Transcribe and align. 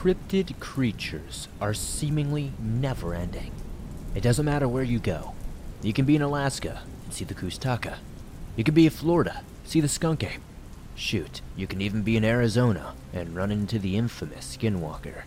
cryptid 0.00 0.58
creatures 0.60 1.46
are 1.60 1.74
seemingly 1.74 2.54
never 2.58 3.12
ending. 3.12 3.52
It 4.14 4.22
doesn't 4.22 4.46
matter 4.46 4.66
where 4.66 4.82
you 4.82 4.98
go. 4.98 5.34
You 5.82 5.92
can 5.92 6.06
be 6.06 6.16
in 6.16 6.22
Alaska 6.22 6.80
and 7.04 7.12
see 7.12 7.26
the 7.26 7.34
Kushtaka. 7.34 7.96
You 8.56 8.64
can 8.64 8.72
be 8.72 8.86
in 8.86 8.92
Florida, 8.92 9.36
and 9.36 9.68
see 9.68 9.82
the 9.82 9.88
skunk 9.88 10.24
ape. 10.24 10.40
Shoot, 10.94 11.42
you 11.54 11.66
can 11.66 11.82
even 11.82 12.00
be 12.00 12.16
in 12.16 12.24
Arizona 12.24 12.94
and 13.12 13.36
run 13.36 13.50
into 13.50 13.78
the 13.78 13.98
infamous 13.98 14.56
Skinwalker. 14.56 15.24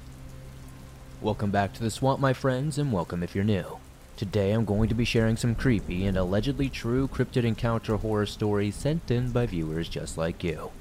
Welcome 1.22 1.52
back 1.52 1.74
to 1.74 1.84
the 1.84 1.92
swamp, 1.92 2.20
my 2.20 2.34
friends, 2.34 2.80
and 2.80 2.92
welcome 2.92 3.22
if 3.22 3.36
you're 3.36 3.44
new. 3.44 3.78
Today 4.18 4.54
I'm 4.54 4.66
going 4.66 4.90
to 4.90 4.96
be 4.96 5.06
sharing 5.06 5.38
some 5.38 5.54
creepy 5.54 6.08
and 6.08 6.18
allegedly 6.18 6.70
true 6.70 7.08
cryptid 7.08 7.44
encounter 7.44 7.98
horror 7.98 8.26
stories 8.26 8.74
sent 8.74 9.12
in 9.12 9.30
by 9.30 9.46
viewers 9.46 9.88
just 9.88 10.18
like 10.18 10.44
you. 10.44 10.72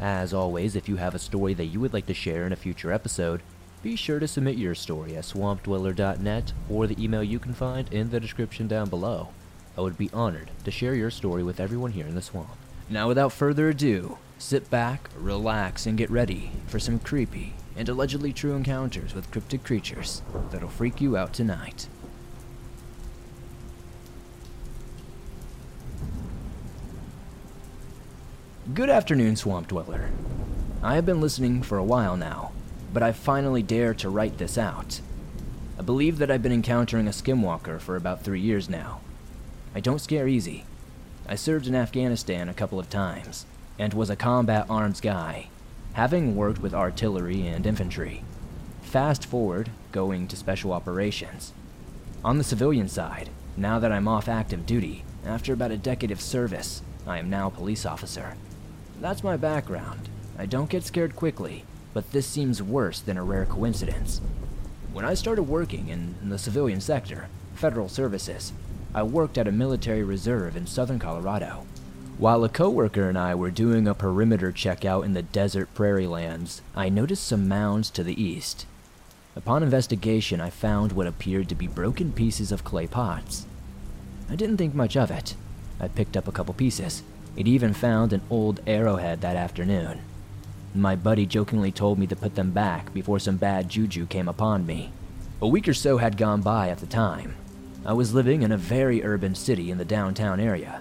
As 0.00 0.34
always, 0.34 0.76
if 0.76 0.88
you 0.88 0.96
have 0.96 1.14
a 1.14 1.18
story 1.18 1.54
that 1.54 1.66
you 1.66 1.80
would 1.80 1.92
like 1.92 2.06
to 2.06 2.14
share 2.14 2.46
in 2.46 2.52
a 2.52 2.56
future 2.56 2.92
episode, 2.92 3.42
be 3.82 3.96
sure 3.96 4.18
to 4.18 4.26
submit 4.26 4.56
your 4.56 4.74
story 4.74 5.16
at 5.16 5.24
swampdweller.net 5.24 6.52
or 6.70 6.86
the 6.86 7.02
email 7.02 7.22
you 7.22 7.38
can 7.38 7.54
find 7.54 7.92
in 7.92 8.10
the 8.10 8.20
description 8.20 8.66
down 8.66 8.88
below. 8.88 9.28
I 9.76 9.82
would 9.82 9.98
be 9.98 10.10
honored 10.12 10.50
to 10.64 10.70
share 10.70 10.94
your 10.94 11.10
story 11.10 11.42
with 11.42 11.60
everyone 11.60 11.92
here 11.92 12.06
in 12.06 12.14
the 12.14 12.22
swamp. 12.22 12.50
Now, 12.88 13.08
without 13.08 13.32
further 13.32 13.68
ado, 13.68 14.18
sit 14.38 14.70
back, 14.70 15.10
relax, 15.16 15.86
and 15.86 15.98
get 15.98 16.10
ready 16.10 16.52
for 16.66 16.78
some 16.78 16.98
creepy 16.98 17.54
and 17.76 17.88
allegedly 17.88 18.32
true 18.32 18.54
encounters 18.54 19.14
with 19.14 19.30
cryptid 19.30 19.64
creatures 19.64 20.22
that'll 20.50 20.68
freak 20.68 21.00
you 21.00 21.16
out 21.16 21.32
tonight. 21.32 21.88
Good 28.72 28.88
afternoon, 28.88 29.36
Swamp 29.36 29.68
Dweller. 29.68 30.08
I 30.82 30.94
have 30.94 31.04
been 31.04 31.20
listening 31.20 31.62
for 31.62 31.76
a 31.76 31.84
while 31.84 32.16
now, 32.16 32.52
but 32.94 33.02
I 33.02 33.12
finally 33.12 33.62
dare 33.62 33.92
to 33.92 34.08
write 34.08 34.38
this 34.38 34.56
out. 34.56 35.02
I 35.78 35.82
believe 35.82 36.16
that 36.16 36.30
I've 36.30 36.42
been 36.42 36.50
encountering 36.50 37.06
a 37.06 37.10
skinwalker 37.10 37.78
for 37.78 37.94
about 37.94 38.22
three 38.24 38.40
years 38.40 38.70
now. 38.70 39.02
I 39.74 39.80
don't 39.80 40.00
scare 40.00 40.26
easy. 40.26 40.64
I 41.28 41.34
served 41.34 41.66
in 41.66 41.74
Afghanistan 41.74 42.48
a 42.48 42.54
couple 42.54 42.80
of 42.80 42.88
times, 42.88 43.44
and 43.78 43.92
was 43.92 44.08
a 44.08 44.16
combat 44.16 44.64
arms 44.70 45.02
guy, 45.02 45.48
having 45.92 46.34
worked 46.34 46.62
with 46.62 46.72
artillery 46.72 47.46
and 47.46 47.66
infantry. 47.66 48.24
Fast 48.80 49.26
forward, 49.26 49.72
going 49.92 50.26
to 50.28 50.36
special 50.36 50.72
operations. 50.72 51.52
On 52.24 52.38
the 52.38 52.44
civilian 52.44 52.88
side, 52.88 53.28
now 53.58 53.78
that 53.78 53.92
I'm 53.92 54.08
off 54.08 54.26
active 54.26 54.64
duty, 54.64 55.04
after 55.22 55.52
about 55.52 55.70
a 55.70 55.76
decade 55.76 56.10
of 56.10 56.20
service, 56.22 56.80
I 57.06 57.18
am 57.18 57.28
now 57.28 57.48
a 57.48 57.50
police 57.50 57.84
officer. 57.84 58.36
That's 59.00 59.24
my 59.24 59.36
background. 59.36 60.08
I 60.38 60.46
don't 60.46 60.70
get 60.70 60.84
scared 60.84 61.16
quickly, 61.16 61.64
but 61.92 62.10
this 62.12 62.26
seems 62.26 62.62
worse 62.62 63.00
than 63.00 63.16
a 63.16 63.24
rare 63.24 63.46
coincidence. 63.46 64.20
When 64.92 65.04
I 65.04 65.14
started 65.14 65.44
working 65.44 65.88
in 65.88 66.16
the 66.28 66.38
civilian 66.38 66.80
sector, 66.80 67.28
federal 67.54 67.88
services, 67.88 68.52
I 68.94 69.02
worked 69.02 69.38
at 69.38 69.48
a 69.48 69.52
military 69.52 70.04
reserve 70.04 70.56
in 70.56 70.66
southern 70.66 70.98
Colorado. 70.98 71.66
While 72.16 72.44
a 72.44 72.48
coworker 72.48 73.08
and 73.08 73.18
I 73.18 73.34
were 73.34 73.50
doing 73.50 73.88
a 73.88 73.94
perimeter 73.94 74.52
checkout 74.52 75.04
in 75.04 75.14
the 75.14 75.22
desert 75.22 75.74
prairie 75.74 76.06
lands, 76.06 76.62
I 76.76 76.88
noticed 76.88 77.26
some 77.26 77.48
mounds 77.48 77.90
to 77.90 78.04
the 78.04 78.20
east. 78.22 78.66
Upon 79.34 79.64
investigation, 79.64 80.40
I 80.40 80.50
found 80.50 80.92
what 80.92 81.08
appeared 81.08 81.48
to 81.48 81.56
be 81.56 81.66
broken 81.66 82.12
pieces 82.12 82.52
of 82.52 82.62
clay 82.62 82.86
pots. 82.86 83.46
I 84.30 84.36
didn't 84.36 84.58
think 84.58 84.74
much 84.74 84.96
of 84.96 85.10
it. 85.10 85.34
I 85.80 85.88
picked 85.88 86.16
up 86.16 86.28
a 86.28 86.32
couple 86.32 86.54
pieces, 86.54 87.02
it 87.36 87.48
even 87.48 87.72
found 87.72 88.12
an 88.12 88.22
old 88.30 88.60
arrowhead 88.66 89.20
that 89.20 89.36
afternoon. 89.36 90.00
My 90.74 90.96
buddy 90.96 91.26
jokingly 91.26 91.70
told 91.70 91.98
me 91.98 92.06
to 92.08 92.16
put 92.16 92.34
them 92.34 92.50
back 92.50 92.92
before 92.92 93.18
some 93.18 93.36
bad 93.36 93.68
juju 93.68 94.06
came 94.06 94.28
upon 94.28 94.66
me. 94.66 94.90
A 95.40 95.46
week 95.46 95.68
or 95.68 95.74
so 95.74 95.98
had 95.98 96.16
gone 96.16 96.40
by 96.40 96.68
at 96.68 96.78
the 96.78 96.86
time. 96.86 97.36
I 97.86 97.92
was 97.92 98.14
living 98.14 98.42
in 98.42 98.50
a 98.50 98.56
very 98.56 99.04
urban 99.04 99.34
city 99.34 99.70
in 99.70 99.78
the 99.78 99.84
downtown 99.84 100.40
area. 100.40 100.80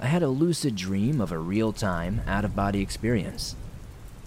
I 0.00 0.06
had 0.06 0.22
a 0.22 0.28
lucid 0.28 0.76
dream 0.76 1.20
of 1.20 1.32
a 1.32 1.38
real 1.38 1.72
time, 1.72 2.20
out 2.26 2.44
of 2.44 2.54
body 2.54 2.80
experience. 2.80 3.56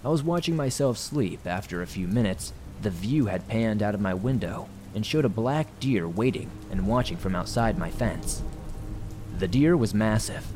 I 0.04 0.08
was 0.08 0.22
watching 0.22 0.56
myself 0.56 0.98
sleep 0.98 1.46
after 1.46 1.80
a 1.80 1.86
few 1.86 2.06
minutes. 2.06 2.52
The 2.82 2.90
view 2.90 3.26
had 3.26 3.48
panned 3.48 3.82
out 3.82 3.94
of 3.94 4.00
my 4.00 4.12
window 4.14 4.68
and 4.94 5.06
showed 5.06 5.24
a 5.24 5.30
black 5.30 5.68
deer 5.80 6.08
waiting 6.08 6.50
and 6.70 6.86
watching 6.86 7.16
from 7.16 7.34
outside 7.34 7.78
my 7.78 7.90
fence. 7.90 8.42
The 9.38 9.48
deer 9.48 9.76
was 9.76 9.94
massive, 9.94 10.46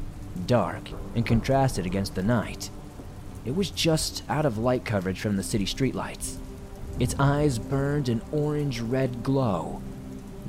dark, 0.45 0.91
and 1.15 1.25
contrasted 1.25 1.87
against 1.87 2.15
the 2.15 2.23
night. 2.23 2.71
It 3.45 3.55
was 3.55 3.71
just 3.71 4.23
out 4.29 4.45
of 4.45 4.59
light 4.59 4.85
coverage 4.85 5.21
from 5.21 5.37
the 5.37 5.43
city 5.43 5.67
streetlights. 5.67 6.37
Its 6.99 7.15
eyes 7.19 7.59
burned 7.59 8.09
an 8.09 8.23
orange 8.33 8.81
red 8.81 9.23
glow. 9.23 9.81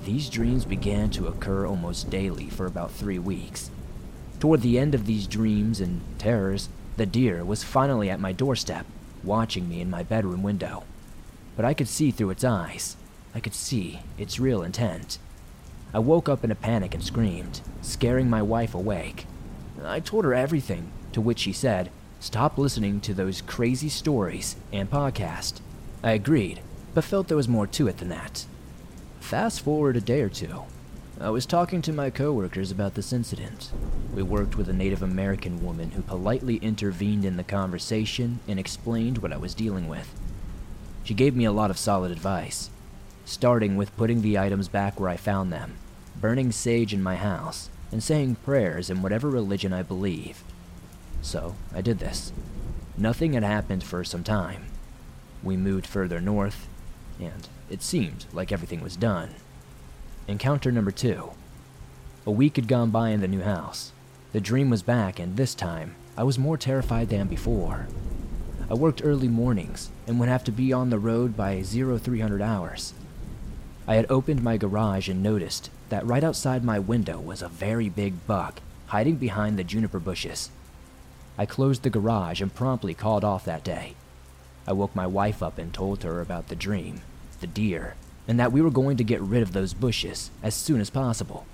These 0.03 0.30
dreams 0.30 0.66
began 0.66 1.09
to 1.12 1.28
occur 1.28 1.66
almost 1.66 2.09
daily 2.09 2.50
for 2.50 2.66
about 2.66 2.92
three 2.92 3.20
weeks. 3.20 3.70
Toward 4.40 4.62
the 4.62 4.80
end 4.80 4.96
of 4.96 5.06
these 5.06 5.28
dreams 5.28 5.80
and 5.80 6.02
terrors, 6.18 6.69
the 6.96 7.06
deer 7.06 7.44
was 7.44 7.64
finally 7.64 8.09
at 8.09 8.19
my 8.19 8.31
doorstep, 8.31 8.86
watching 9.24 9.68
me 9.68 9.81
in 9.81 9.90
my 9.90 10.04
bedroom 10.04 10.42
window. 10.42 10.84
But 11.56 11.66
I 11.66 11.74
could 11.74 11.88
see 11.88 12.12
through 12.12 12.30
its 12.31 12.44
eyes. 12.44 12.98
I 13.36 13.40
could 13.40 13.54
see 13.54 14.00
its 14.18 14.40
real 14.40 14.64
intent. 14.64 15.19
I 15.94 16.00
woke 16.00 16.28
up 16.30 16.44
in 16.44 16.52
a 16.52 16.56
panic 16.56 16.94
and 16.94 17.04
screamed, 17.04 17.62
scaring 17.81 18.30
my 18.30 18.42
wife 18.42 18.74
awake. 18.74 19.25
I 19.83 19.99
told 19.99 20.25
her 20.25 20.33
everything, 20.33 20.91
to 21.13 21.21
which 21.21 21.39
she 21.39 21.53
said, 21.53 21.89
Stop 22.19 22.57
listening 22.57 22.99
to 23.01 23.13
those 23.13 23.41
crazy 23.41 23.89
stories 23.89 24.55
and 24.73 24.89
podcast. 24.89 25.61
I 26.03 26.11
agreed, 26.11 26.61
but 26.93 27.03
felt 27.03 27.27
there 27.27 27.38
was 27.38 27.47
more 27.47 27.67
to 27.67 27.88
it 27.88 27.97
than 27.97 28.09
that. 28.09 28.45
Fast 29.19 29.61
forward 29.61 29.95
a 29.95 30.01
day 30.01 30.21
or 30.21 30.29
two. 30.29 30.63
I 31.19 31.29
was 31.29 31.45
talking 31.45 31.81
to 31.83 31.93
my 31.93 32.09
coworkers 32.09 32.71
about 32.71 32.93
this 32.93 33.11
incident. 33.11 33.71
We 34.13 34.23
worked 34.23 34.55
with 34.55 34.69
a 34.69 34.73
Native 34.73 35.01
American 35.01 35.63
woman 35.63 35.91
who 35.91 36.01
politely 36.01 36.57
intervened 36.57 37.25
in 37.25 37.38
the 37.38 37.44
conversation 37.44 38.39
and 38.47 38.59
explained 38.59 39.19
what 39.19 39.33
I 39.33 39.38
was 39.38 39.53
dealing 39.53 39.88
with. 39.88 40.13
She 41.03 41.13
gave 41.13 41.35
me 41.35 41.45
a 41.45 41.51
lot 41.51 41.71
of 41.71 41.77
solid 41.77 42.11
advice, 42.11 42.69
starting 43.25 43.77
with 43.77 43.95
putting 43.97 44.21
the 44.21 44.38
items 44.38 44.67
back 44.67 44.99
where 44.99 45.09
I 45.09 45.17
found 45.17 45.51
them, 45.51 45.77
burning 46.19 46.51
sage 46.51 46.94
in 46.94 47.01
my 47.01 47.15
house, 47.15 47.69
and 47.92 48.03
saying 48.03 48.36
prayers 48.44 48.90
in 48.90 49.02
whatever 49.02 49.30
religion 49.30 49.74
I 49.74 49.84
believe. 49.84 50.44
So 51.22 51.56
I 51.74 51.81
did 51.81 52.00
this. 52.00 52.31
Nothing 52.98 53.34
had 53.34 53.44
happened 53.44 53.84
for 53.84 54.03
some 54.03 54.24
time. 54.24 54.66
We 55.44 55.58
moved 55.58 55.86
further 55.86 56.20
north, 56.20 56.68
and 57.20 57.48
it 57.70 57.81
seemed 57.81 58.25
like 58.34 58.52
everything 58.52 58.81
was 58.81 58.96
done. 58.96 59.30
Encounter 60.28 60.72
number 60.72 60.92
two. 60.92 61.31
A 62.25 62.31
week 62.31 62.56
had 62.56 62.68
gone 62.68 62.90
by 62.90 63.09
in 63.09 63.22
the 63.22 63.28
new 63.28 63.42
house. 63.42 63.92
The 64.34 64.42
dream 64.42 64.69
was 64.69 64.84
back, 64.84 65.19
and 65.19 65.38
this 65.38 65.56
time, 65.56 65.96
I 66.18 66.24
was 66.24 66.38
more 66.40 66.58
terrified 66.58 67.09
than 67.09 67.28
before. 67.28 67.88
I 68.69 68.74
worked 68.74 69.02
early 69.04 69.30
mornings 69.30 69.92
and 70.06 70.19
would 70.19 70.28
have 70.28 70.44
to 70.46 70.52
be 70.52 70.74
on 70.74 70.90
the 70.90 71.00
road 71.00 71.38
by 71.38 71.62
0300 71.62 72.42
hours. 72.42 72.94
I 73.88 73.96
had 73.96 74.06
opened 74.09 74.44
my 74.44 74.58
garage 74.58 75.08
and 75.08 75.24
noticed 75.24 75.69
that 75.90 76.06
right 76.06 76.24
outside 76.24 76.64
my 76.64 76.80
window 76.80 77.20
was 77.20 77.42
a 77.42 77.50
very 77.50 77.90
big 77.90 78.25
buck 78.28 78.62
hiding 78.88 79.16
behind 79.16 79.58
the 79.58 79.64
juniper 79.64 80.00
bushes. 80.00 80.50
I 81.38 81.46
closed 81.46 81.84
the 81.84 81.90
garage 81.90 82.42
and 82.42 82.53
promptly 82.53 82.94
called 82.94 83.24
off 83.24 83.46
that 83.46 83.64
day. 83.64 83.96
I 84.66 84.74
woke 84.74 84.96
my 84.96 85.08
wife 85.08 85.44
up 85.44 85.58
and 85.58 85.74
told 85.74 86.03
her 86.03 86.20
about 86.20 86.48
the 86.48 86.56
dream, 86.56 87.02
the 87.40 87.48
deer, 87.48 87.96
and 88.28 88.40
that 88.40 88.52
we 88.52 88.62
were 88.62 88.72
going 88.72 88.98
to 88.98 89.03
get 89.03 89.22
rid 89.22 89.42
of 89.42 89.53
those 89.53 89.74
bushes 89.74 90.31
as 90.42 90.56
soon 90.56 90.81
as 90.81 90.90
possible. 90.90 91.46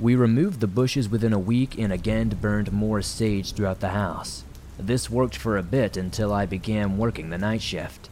We 0.00 0.14
removed 0.14 0.60
the 0.60 0.66
bushes 0.66 1.08
within 1.08 1.32
a 1.32 1.38
week 1.38 1.76
and 1.76 1.92
again 1.92 2.28
burned 2.40 2.72
more 2.72 3.02
sage 3.02 3.52
throughout 3.52 3.80
the 3.80 3.88
house. 3.88 4.44
This 4.78 5.10
worked 5.10 5.36
for 5.36 5.56
a 5.56 5.62
bit 5.62 5.96
until 5.96 6.32
I 6.32 6.46
began 6.46 6.98
working 6.98 7.30
the 7.30 7.38
night 7.38 7.62
shift. 7.62 8.08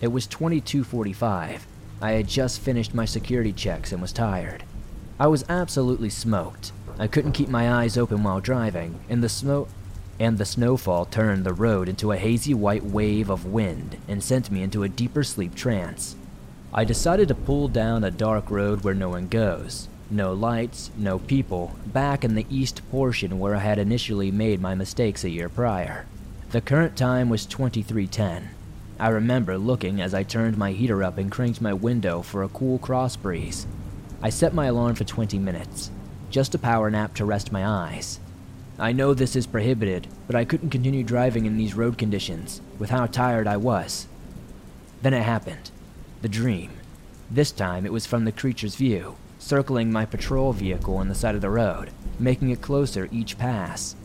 It 0.00 0.08
was 0.08 0.26
2245. 0.26 1.66
I 2.00 2.12
had 2.12 2.26
just 2.26 2.60
finished 2.60 2.94
my 2.94 3.04
security 3.04 3.52
checks 3.52 3.92
and 3.92 4.00
was 4.00 4.12
tired. 4.12 4.64
I 5.20 5.26
was 5.26 5.44
absolutely 5.50 6.08
smoked. 6.08 6.72
I 6.98 7.06
couldn't 7.06 7.32
keep 7.32 7.50
my 7.50 7.70
eyes 7.70 7.98
open 7.98 8.22
while 8.22 8.40
driving, 8.40 9.00
and 9.10 9.22
the 9.22 9.28
smoke 9.28 9.68
and 10.18 10.38
the 10.38 10.46
snowfall 10.46 11.04
turned 11.04 11.44
the 11.44 11.52
road 11.52 11.90
into 11.90 12.10
a 12.10 12.16
hazy 12.16 12.54
white 12.54 12.84
wave 12.84 13.28
of 13.28 13.44
wind 13.44 13.98
and 14.08 14.22
sent 14.22 14.50
me 14.50 14.62
into 14.62 14.82
a 14.82 14.88
deeper 14.88 15.22
sleep 15.22 15.54
trance. 15.54 16.16
I 16.72 16.84
decided 16.84 17.28
to 17.28 17.34
pull 17.34 17.68
down 17.68 18.02
a 18.02 18.10
dark 18.10 18.50
road 18.50 18.82
where 18.82 18.94
no 18.94 19.10
one 19.10 19.28
goes. 19.28 19.88
No 20.10 20.32
lights, 20.32 20.90
no 20.96 21.18
people, 21.18 21.76
back 21.84 22.24
in 22.24 22.34
the 22.34 22.46
east 22.48 22.80
portion 22.90 23.38
where 23.38 23.56
I 23.56 23.60
had 23.60 23.78
initially 23.78 24.30
made 24.30 24.62
my 24.62 24.74
mistakes 24.74 25.22
a 25.22 25.28
year 25.28 25.50
prior. 25.50 26.06
The 26.50 26.62
current 26.62 26.96
time 26.96 27.28
was 27.28 27.44
2310. 27.44 28.48
I 28.98 29.08
remember 29.08 29.58
looking 29.58 30.00
as 30.00 30.14
I 30.14 30.22
turned 30.22 30.56
my 30.56 30.72
heater 30.72 31.04
up 31.04 31.18
and 31.18 31.30
cranked 31.30 31.60
my 31.60 31.74
window 31.74 32.22
for 32.22 32.42
a 32.42 32.48
cool 32.48 32.78
cross 32.78 33.16
breeze. 33.16 33.66
I 34.22 34.28
set 34.28 34.52
my 34.52 34.66
alarm 34.66 34.96
for 34.96 35.04
20 35.04 35.38
minutes, 35.38 35.90
just 36.28 36.54
a 36.54 36.58
power 36.58 36.90
nap 36.90 37.14
to 37.14 37.24
rest 37.24 37.52
my 37.52 37.66
eyes. 37.66 38.20
I 38.78 38.92
know 38.92 39.14
this 39.14 39.34
is 39.34 39.46
prohibited, 39.46 40.08
but 40.26 40.36
I 40.36 40.44
couldn't 40.44 40.70
continue 40.70 41.02
driving 41.02 41.46
in 41.46 41.56
these 41.56 41.74
road 41.74 41.96
conditions 41.96 42.60
with 42.78 42.90
how 42.90 43.06
tired 43.06 43.46
I 43.46 43.56
was. 43.56 44.06
Then 45.00 45.14
it 45.14 45.22
happened. 45.22 45.70
The 46.20 46.28
dream. 46.28 46.70
This 47.30 47.50
time 47.50 47.86
it 47.86 47.92
was 47.92 48.04
from 48.04 48.26
the 48.26 48.32
creature's 48.32 48.74
view, 48.74 49.16
circling 49.38 49.90
my 49.90 50.04
patrol 50.04 50.52
vehicle 50.52 50.96
on 50.96 51.08
the 51.08 51.14
side 51.14 51.34
of 51.34 51.40
the 51.40 51.48
road, 51.48 51.90
making 52.18 52.50
it 52.50 52.60
closer 52.60 53.08
each 53.10 53.38
pass. 53.38 53.96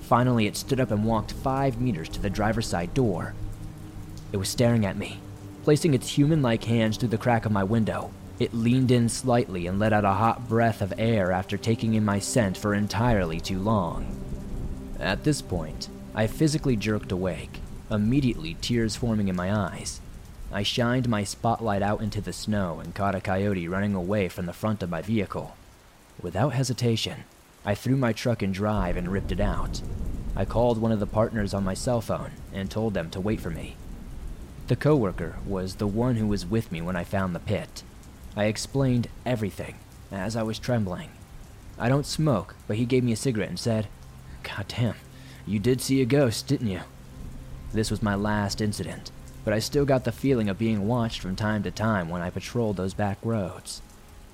Finally, 0.00 0.48
it 0.48 0.56
stood 0.56 0.80
up 0.80 0.90
and 0.90 1.04
walked 1.04 1.30
five 1.30 1.80
meters 1.80 2.08
to 2.08 2.20
the 2.20 2.30
driver's 2.30 2.66
side 2.66 2.92
door. 2.92 3.34
It 4.32 4.38
was 4.38 4.48
staring 4.48 4.84
at 4.84 4.96
me, 4.96 5.20
placing 5.62 5.94
its 5.94 6.08
human 6.08 6.42
like 6.42 6.64
hands 6.64 6.96
through 6.96 7.10
the 7.10 7.18
crack 7.18 7.46
of 7.46 7.52
my 7.52 7.62
window. 7.62 8.10
It 8.40 8.54
leaned 8.54 8.90
in 8.90 9.10
slightly 9.10 9.66
and 9.66 9.78
let 9.78 9.92
out 9.92 10.06
a 10.06 10.14
hot 10.14 10.48
breath 10.48 10.80
of 10.80 10.94
air 10.96 11.30
after 11.30 11.58
taking 11.58 11.92
in 11.92 12.06
my 12.06 12.18
scent 12.18 12.56
for 12.56 12.74
entirely 12.74 13.38
too 13.38 13.58
long. 13.58 14.16
At 14.98 15.24
this 15.24 15.42
point, 15.42 15.90
I 16.14 16.26
physically 16.26 16.74
jerked 16.74 17.12
awake, 17.12 17.60
immediately 17.90 18.56
tears 18.62 18.96
forming 18.96 19.28
in 19.28 19.36
my 19.36 19.54
eyes. 19.54 20.00
I 20.50 20.62
shined 20.62 21.06
my 21.06 21.22
spotlight 21.22 21.82
out 21.82 22.00
into 22.00 22.22
the 22.22 22.32
snow 22.32 22.80
and 22.80 22.94
caught 22.94 23.14
a 23.14 23.20
coyote 23.20 23.68
running 23.68 23.94
away 23.94 24.28
from 24.28 24.46
the 24.46 24.54
front 24.54 24.82
of 24.82 24.88
my 24.88 25.02
vehicle. 25.02 25.54
Without 26.22 26.54
hesitation, 26.54 27.24
I 27.66 27.74
threw 27.74 27.96
my 27.96 28.14
truck 28.14 28.42
in 28.42 28.52
drive 28.52 28.96
and 28.96 29.12
ripped 29.12 29.32
it 29.32 29.40
out. 29.40 29.82
I 30.34 30.46
called 30.46 30.78
one 30.78 30.92
of 30.92 31.00
the 31.00 31.06
partners 31.06 31.52
on 31.52 31.62
my 31.62 31.74
cell 31.74 32.00
phone 32.00 32.30
and 32.54 32.70
told 32.70 32.94
them 32.94 33.10
to 33.10 33.20
wait 33.20 33.42
for 33.42 33.50
me. 33.50 33.76
The 34.68 34.76
coworker 34.76 35.36
was 35.46 35.74
the 35.74 35.86
one 35.86 36.16
who 36.16 36.26
was 36.26 36.46
with 36.46 36.72
me 36.72 36.80
when 36.80 36.96
I 36.96 37.04
found 37.04 37.34
the 37.34 37.40
pit. 37.40 37.82
I 38.36 38.44
explained 38.44 39.08
everything 39.26 39.76
as 40.12 40.36
I 40.36 40.42
was 40.42 40.58
trembling. 40.58 41.10
I 41.78 41.88
don't 41.88 42.06
smoke, 42.06 42.54
but 42.66 42.76
he 42.76 42.84
gave 42.84 43.02
me 43.02 43.12
a 43.12 43.16
cigarette 43.16 43.48
and 43.48 43.58
said, 43.58 43.88
God 44.42 44.66
damn, 44.68 44.94
you 45.46 45.58
did 45.58 45.80
see 45.80 46.00
a 46.00 46.06
ghost, 46.06 46.46
didn't 46.46 46.68
you? 46.68 46.80
This 47.72 47.90
was 47.90 48.02
my 48.02 48.14
last 48.14 48.60
incident, 48.60 49.10
but 49.44 49.54
I 49.54 49.58
still 49.58 49.84
got 49.84 50.04
the 50.04 50.12
feeling 50.12 50.48
of 50.48 50.58
being 50.58 50.86
watched 50.86 51.20
from 51.20 51.36
time 51.36 51.62
to 51.62 51.70
time 51.70 52.08
when 52.08 52.22
I 52.22 52.30
patrolled 52.30 52.76
those 52.76 52.94
back 52.94 53.18
roads. 53.22 53.82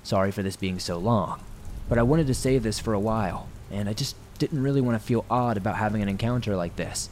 Sorry 0.03 0.31
for 0.31 0.43
this 0.43 0.55
being 0.55 0.79
so 0.79 0.97
long, 0.97 1.41
but 1.89 1.97
I 1.97 2.03
wanted 2.03 2.27
to 2.27 2.33
save 2.33 2.63
this 2.63 2.79
for 2.79 2.93
a 2.93 2.99
while, 2.99 3.47
and 3.71 3.87
I 3.89 3.93
just 3.93 4.15
didn't 4.37 4.61
really 4.61 4.81
want 4.81 4.99
to 4.99 5.05
feel 5.05 5.25
odd 5.29 5.57
about 5.57 5.77
having 5.77 6.01
an 6.01 6.09
encounter 6.09 6.55
like 6.55 6.75
this. 6.75 7.09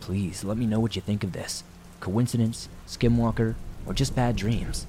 Please 0.00 0.44
let 0.44 0.56
me 0.56 0.66
know 0.66 0.80
what 0.80 0.96
you 0.96 1.02
think 1.02 1.24
of 1.24 1.32
this. 1.32 1.64
Coincidence, 2.00 2.68
skinwalker, 2.86 3.54
or 3.86 3.94
just 3.94 4.14
bad 4.14 4.36
dreams? 4.36 4.86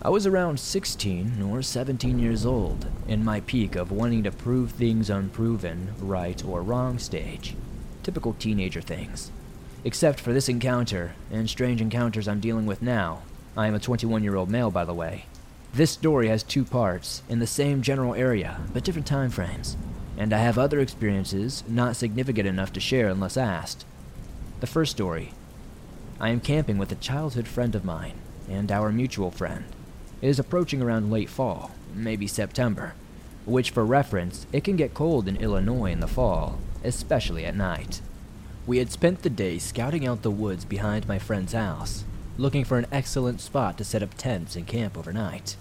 I 0.00 0.10
was 0.10 0.28
around 0.28 0.60
16 0.60 1.42
or 1.42 1.60
17 1.60 2.20
years 2.20 2.46
old, 2.46 2.86
in 3.08 3.24
my 3.24 3.40
peak 3.40 3.74
of 3.74 3.90
wanting 3.90 4.22
to 4.22 4.30
prove 4.30 4.70
things 4.70 5.10
unproven, 5.10 5.92
right 5.98 6.42
or 6.44 6.62
wrong 6.62 7.00
stage. 7.00 7.56
Typical 8.04 8.34
teenager 8.34 8.80
things. 8.80 9.32
Except 9.82 10.20
for 10.20 10.32
this 10.32 10.48
encounter, 10.48 11.16
and 11.32 11.50
strange 11.50 11.80
encounters 11.80 12.28
I'm 12.28 12.38
dealing 12.38 12.64
with 12.64 12.80
now. 12.80 13.22
I 13.56 13.66
am 13.66 13.74
a 13.74 13.80
21 13.80 14.22
year 14.22 14.36
old 14.36 14.48
male, 14.48 14.70
by 14.70 14.84
the 14.84 14.94
way. 14.94 15.24
This 15.74 15.90
story 15.90 16.28
has 16.28 16.44
two 16.44 16.64
parts, 16.64 17.22
in 17.28 17.40
the 17.40 17.46
same 17.48 17.82
general 17.82 18.14
area, 18.14 18.60
but 18.72 18.84
different 18.84 19.06
time 19.08 19.30
frames. 19.30 19.76
And 20.16 20.32
I 20.32 20.38
have 20.38 20.58
other 20.58 20.78
experiences 20.78 21.64
not 21.66 21.96
significant 21.96 22.46
enough 22.46 22.72
to 22.74 22.80
share 22.80 23.08
unless 23.08 23.36
asked. 23.36 23.84
The 24.60 24.68
first 24.68 24.92
story 24.92 25.32
I 26.20 26.28
am 26.28 26.38
camping 26.38 26.78
with 26.78 26.92
a 26.92 26.96
childhood 26.96 27.48
friend 27.48 27.74
of 27.74 27.84
mine, 27.84 28.14
and 28.48 28.70
our 28.70 28.92
mutual 28.92 29.32
friend. 29.32 29.64
It 30.20 30.28
is 30.28 30.38
approaching 30.40 30.82
around 30.82 31.12
late 31.12 31.28
fall, 31.28 31.70
maybe 31.94 32.26
September, 32.26 32.94
which, 33.44 33.70
for 33.70 33.86
reference, 33.86 34.46
it 34.52 34.64
can 34.64 34.74
get 34.74 34.92
cold 34.92 35.28
in 35.28 35.36
Illinois 35.36 35.92
in 35.92 36.00
the 36.00 36.08
fall, 36.08 36.58
especially 36.82 37.44
at 37.44 37.54
night. 37.54 38.00
We 38.66 38.78
had 38.78 38.90
spent 38.90 39.22
the 39.22 39.30
day 39.30 39.58
scouting 39.58 40.06
out 40.06 40.22
the 40.22 40.30
woods 40.30 40.64
behind 40.64 41.06
my 41.06 41.20
friend's 41.20 41.52
house, 41.52 42.04
looking 42.36 42.64
for 42.64 42.78
an 42.78 42.86
excellent 42.90 43.40
spot 43.40 43.78
to 43.78 43.84
set 43.84 44.02
up 44.02 44.14
tents 44.16 44.56
and 44.56 44.66
camp 44.66 44.98
overnight. 44.98 45.56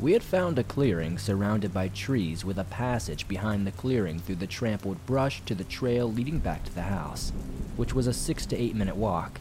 We 0.00 0.12
had 0.12 0.22
found 0.22 0.58
a 0.58 0.64
clearing 0.64 1.18
surrounded 1.18 1.72
by 1.72 1.88
trees 1.88 2.44
with 2.44 2.58
a 2.58 2.64
passage 2.64 3.28
behind 3.28 3.66
the 3.66 3.72
clearing 3.72 4.18
through 4.18 4.36
the 4.36 4.46
trampled 4.46 5.04
brush 5.06 5.42
to 5.42 5.54
the 5.54 5.64
trail 5.64 6.10
leading 6.10 6.38
back 6.38 6.64
to 6.64 6.74
the 6.74 6.82
house, 6.82 7.30
which 7.76 7.94
was 7.94 8.06
a 8.06 8.12
six 8.12 8.46
to 8.46 8.56
eight 8.56 8.74
minute 8.74 8.96
walk. 8.96 9.40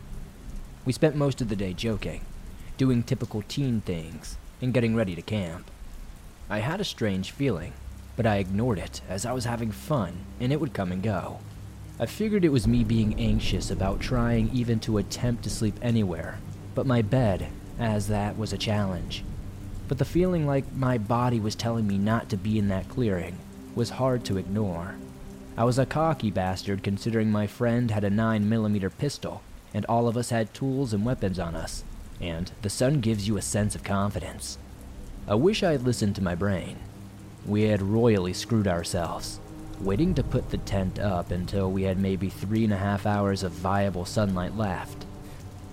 We 0.85 0.93
spent 0.93 1.15
most 1.15 1.41
of 1.41 1.49
the 1.49 1.55
day 1.55 1.73
joking, 1.73 2.21
doing 2.77 3.03
typical 3.03 3.43
teen 3.47 3.81
things, 3.81 4.37
and 4.61 4.73
getting 4.73 4.95
ready 4.95 5.15
to 5.15 5.21
camp. 5.21 5.69
I 6.49 6.59
had 6.59 6.79
a 6.79 6.85
strange 6.85 7.31
feeling, 7.31 7.73
but 8.15 8.25
I 8.25 8.37
ignored 8.37 8.79
it 8.79 9.01
as 9.09 9.25
I 9.25 9.33
was 9.33 9.45
having 9.45 9.71
fun 9.71 10.25
and 10.39 10.51
it 10.51 10.59
would 10.59 10.73
come 10.73 10.91
and 10.91 11.01
go. 11.01 11.39
I 11.99 12.05
figured 12.05 12.43
it 12.43 12.51
was 12.51 12.67
me 12.67 12.83
being 12.83 13.19
anxious 13.19 13.71
about 13.71 14.01
trying 14.01 14.49
even 14.53 14.79
to 14.81 14.97
attempt 14.97 15.43
to 15.43 15.49
sleep 15.49 15.75
anywhere, 15.81 16.39
but 16.73 16.85
my 16.85 17.01
bed, 17.01 17.47
as 17.79 18.07
that 18.09 18.37
was 18.37 18.51
a 18.53 18.57
challenge. 18.57 19.23
But 19.87 19.97
the 19.97 20.05
feeling 20.05 20.45
like 20.45 20.75
my 20.75 20.97
body 20.97 21.39
was 21.39 21.55
telling 21.55 21.87
me 21.87 21.97
not 21.97 22.29
to 22.29 22.37
be 22.37 22.59
in 22.59 22.67
that 22.67 22.89
clearing 22.89 23.37
was 23.75 23.91
hard 23.91 24.25
to 24.25 24.37
ignore. 24.37 24.95
I 25.57 25.63
was 25.63 25.79
a 25.79 25.85
cocky 25.85 26.31
bastard 26.31 26.83
considering 26.83 27.31
my 27.31 27.47
friend 27.47 27.91
had 27.91 28.03
a 28.03 28.09
9mm 28.09 28.97
pistol, 28.97 29.41
and 29.73 29.85
all 29.85 30.07
of 30.07 30.17
us 30.17 30.29
had 30.29 30.53
tools 30.53 30.93
and 30.93 31.05
weapons 31.05 31.39
on 31.39 31.55
us, 31.55 31.83
and 32.21 32.51
the 32.61 32.69
sun 32.69 33.01
gives 33.01 33.27
you 33.27 33.37
a 33.37 33.41
sense 33.41 33.75
of 33.75 33.83
confidence. 33.83 34.57
I 35.27 35.35
wish 35.35 35.63
I 35.63 35.71
had 35.71 35.83
listened 35.83 36.15
to 36.15 36.23
my 36.23 36.35
brain. 36.35 36.77
We 37.45 37.63
had 37.63 37.81
royally 37.81 38.33
screwed 38.33 38.67
ourselves, 38.67 39.39
waiting 39.79 40.13
to 40.15 40.23
put 40.23 40.49
the 40.49 40.57
tent 40.57 40.99
up 40.99 41.31
until 41.31 41.71
we 41.71 41.83
had 41.83 41.99
maybe 41.99 42.29
three 42.29 42.63
and 42.63 42.73
a 42.73 42.77
half 42.77 43.05
hours 43.05 43.43
of 43.43 43.51
viable 43.51 44.05
sunlight 44.05 44.55
left. 44.55 45.05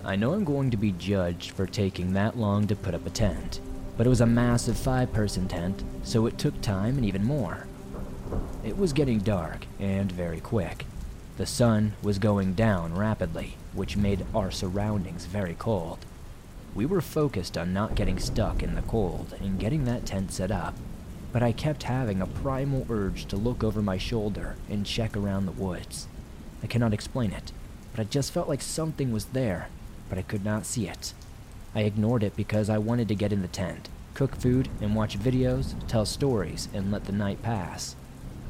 I 0.03 0.15
know 0.15 0.33
I'm 0.33 0.43
going 0.43 0.69
to 0.71 0.77
be 0.77 0.91
judged 0.91 1.51
for 1.51 1.65
taking 1.65 2.13
that 2.13 2.37
long 2.37 2.67
to 2.67 2.75
put 2.75 2.93
up 2.93 3.05
a 3.05 3.09
tent, 3.09 3.59
but 3.97 4.05
it 4.05 4.09
was 4.09 4.21
a 4.21 4.25
massive 4.25 4.77
five 4.77 5.13
person 5.13 5.47
tent, 5.47 5.83
so 6.03 6.25
it 6.25 6.37
took 6.37 6.59
time 6.61 6.97
and 6.97 7.05
even 7.05 7.23
more. 7.23 7.67
It 8.63 8.77
was 8.77 8.91
getting 8.91 9.19
dark 9.19 9.65
and 9.79 10.11
very 10.11 10.39
quick. 10.39 10.85
The 11.37 11.45
sun 11.45 11.93
was 12.01 12.19
going 12.19 12.53
down 12.53 12.95
rapidly, 12.95 13.55
which 13.73 13.97
made 13.97 14.25
our 14.35 14.51
surroundings 14.51 15.25
very 15.25 15.55
cold. 15.55 16.05
We 16.75 16.87
were 16.87 17.01
focused 17.01 17.55
on 17.55 17.71
not 17.71 17.93
getting 17.93 18.17
stuck 18.17 18.63
in 18.63 18.73
the 18.73 18.81
cold 18.81 19.35
and 19.39 19.59
getting 19.59 19.85
that 19.85 20.07
tent 20.07 20.31
set 20.31 20.49
up, 20.49 20.73
but 21.31 21.43
I 21.43 21.51
kept 21.51 21.83
having 21.83 22.19
a 22.19 22.25
primal 22.25 22.87
urge 22.89 23.25
to 23.27 23.37
look 23.37 23.63
over 23.63 23.79
my 23.83 23.99
shoulder 23.99 24.55
and 24.67 24.83
check 24.83 25.15
around 25.15 25.45
the 25.45 25.51
woods. 25.51 26.07
I 26.63 26.67
cannot 26.67 26.93
explain 26.93 27.31
it, 27.31 27.51
but 27.91 28.01
I 28.01 28.05
just 28.05 28.31
felt 28.31 28.49
like 28.49 28.63
something 28.63 29.11
was 29.11 29.25
there, 29.25 29.69
but 30.09 30.17
I 30.17 30.23
could 30.23 30.43
not 30.43 30.65
see 30.65 30.87
it. 30.87 31.13
I 31.75 31.81
ignored 31.81 32.23
it 32.23 32.35
because 32.35 32.71
I 32.71 32.79
wanted 32.79 33.07
to 33.09 33.15
get 33.15 33.31
in 33.31 33.43
the 33.43 33.47
tent, 33.47 33.89
cook 34.15 34.35
food, 34.35 34.67
and 34.81 34.95
watch 34.95 35.19
videos, 35.19 35.75
tell 35.87 36.07
stories, 36.07 36.69
and 36.73 36.91
let 36.91 37.05
the 37.05 37.11
night 37.11 37.43
pass. 37.43 37.95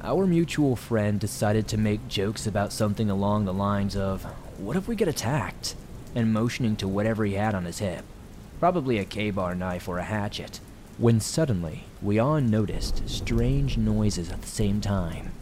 Our 0.01 0.25
mutual 0.25 0.77
friend 0.77 1.19
decided 1.19 1.67
to 1.69 1.77
make 1.77 2.07
jokes 2.07 2.47
about 2.47 2.71
something 2.71 3.09
along 3.09 3.43
the 3.43 3.53
lines 3.53 3.97
of, 3.97 4.23
What 4.57 4.77
if 4.77 4.87
we 4.87 4.95
get 4.95 5.09
attacked? 5.09 5.75
and 6.15 6.31
motioning 6.31 6.75
to 6.77 6.87
whatever 6.87 7.25
he 7.25 7.33
had 7.33 7.55
on 7.55 7.65
his 7.65 7.79
hip 7.79 8.05
probably 8.63 8.97
a 8.97 9.03
Ka-Bar 9.03 9.55
knife 9.55 9.89
or 9.89 9.97
a 9.97 10.03
hatchet, 10.03 10.61
when 10.97 11.19
suddenly 11.19 11.83
we 12.01 12.17
all 12.17 12.39
noticed 12.39 13.09
strange 13.09 13.77
noises 13.77 14.31
at 14.31 14.41
the 14.41 14.47
same 14.47 14.79
time. 14.79 15.33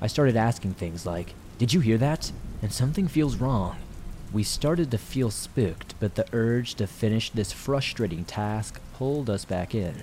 I 0.00 0.06
started 0.06 0.36
asking 0.36 0.74
things 0.74 1.04
like, 1.04 1.34
Did 1.58 1.72
you 1.72 1.80
hear 1.80 1.98
that? 1.98 2.30
And 2.62 2.72
something 2.72 3.08
feels 3.08 3.38
wrong. 3.38 3.78
We 4.32 4.44
started 4.44 4.92
to 4.92 4.98
feel 4.98 5.32
spooked, 5.32 5.96
but 5.98 6.14
the 6.14 6.26
urge 6.32 6.76
to 6.76 6.86
finish 6.86 7.30
this 7.30 7.50
frustrating 7.50 8.24
task 8.24 8.80
pulled 8.94 9.28
us 9.28 9.44
back 9.44 9.74
in. 9.74 10.02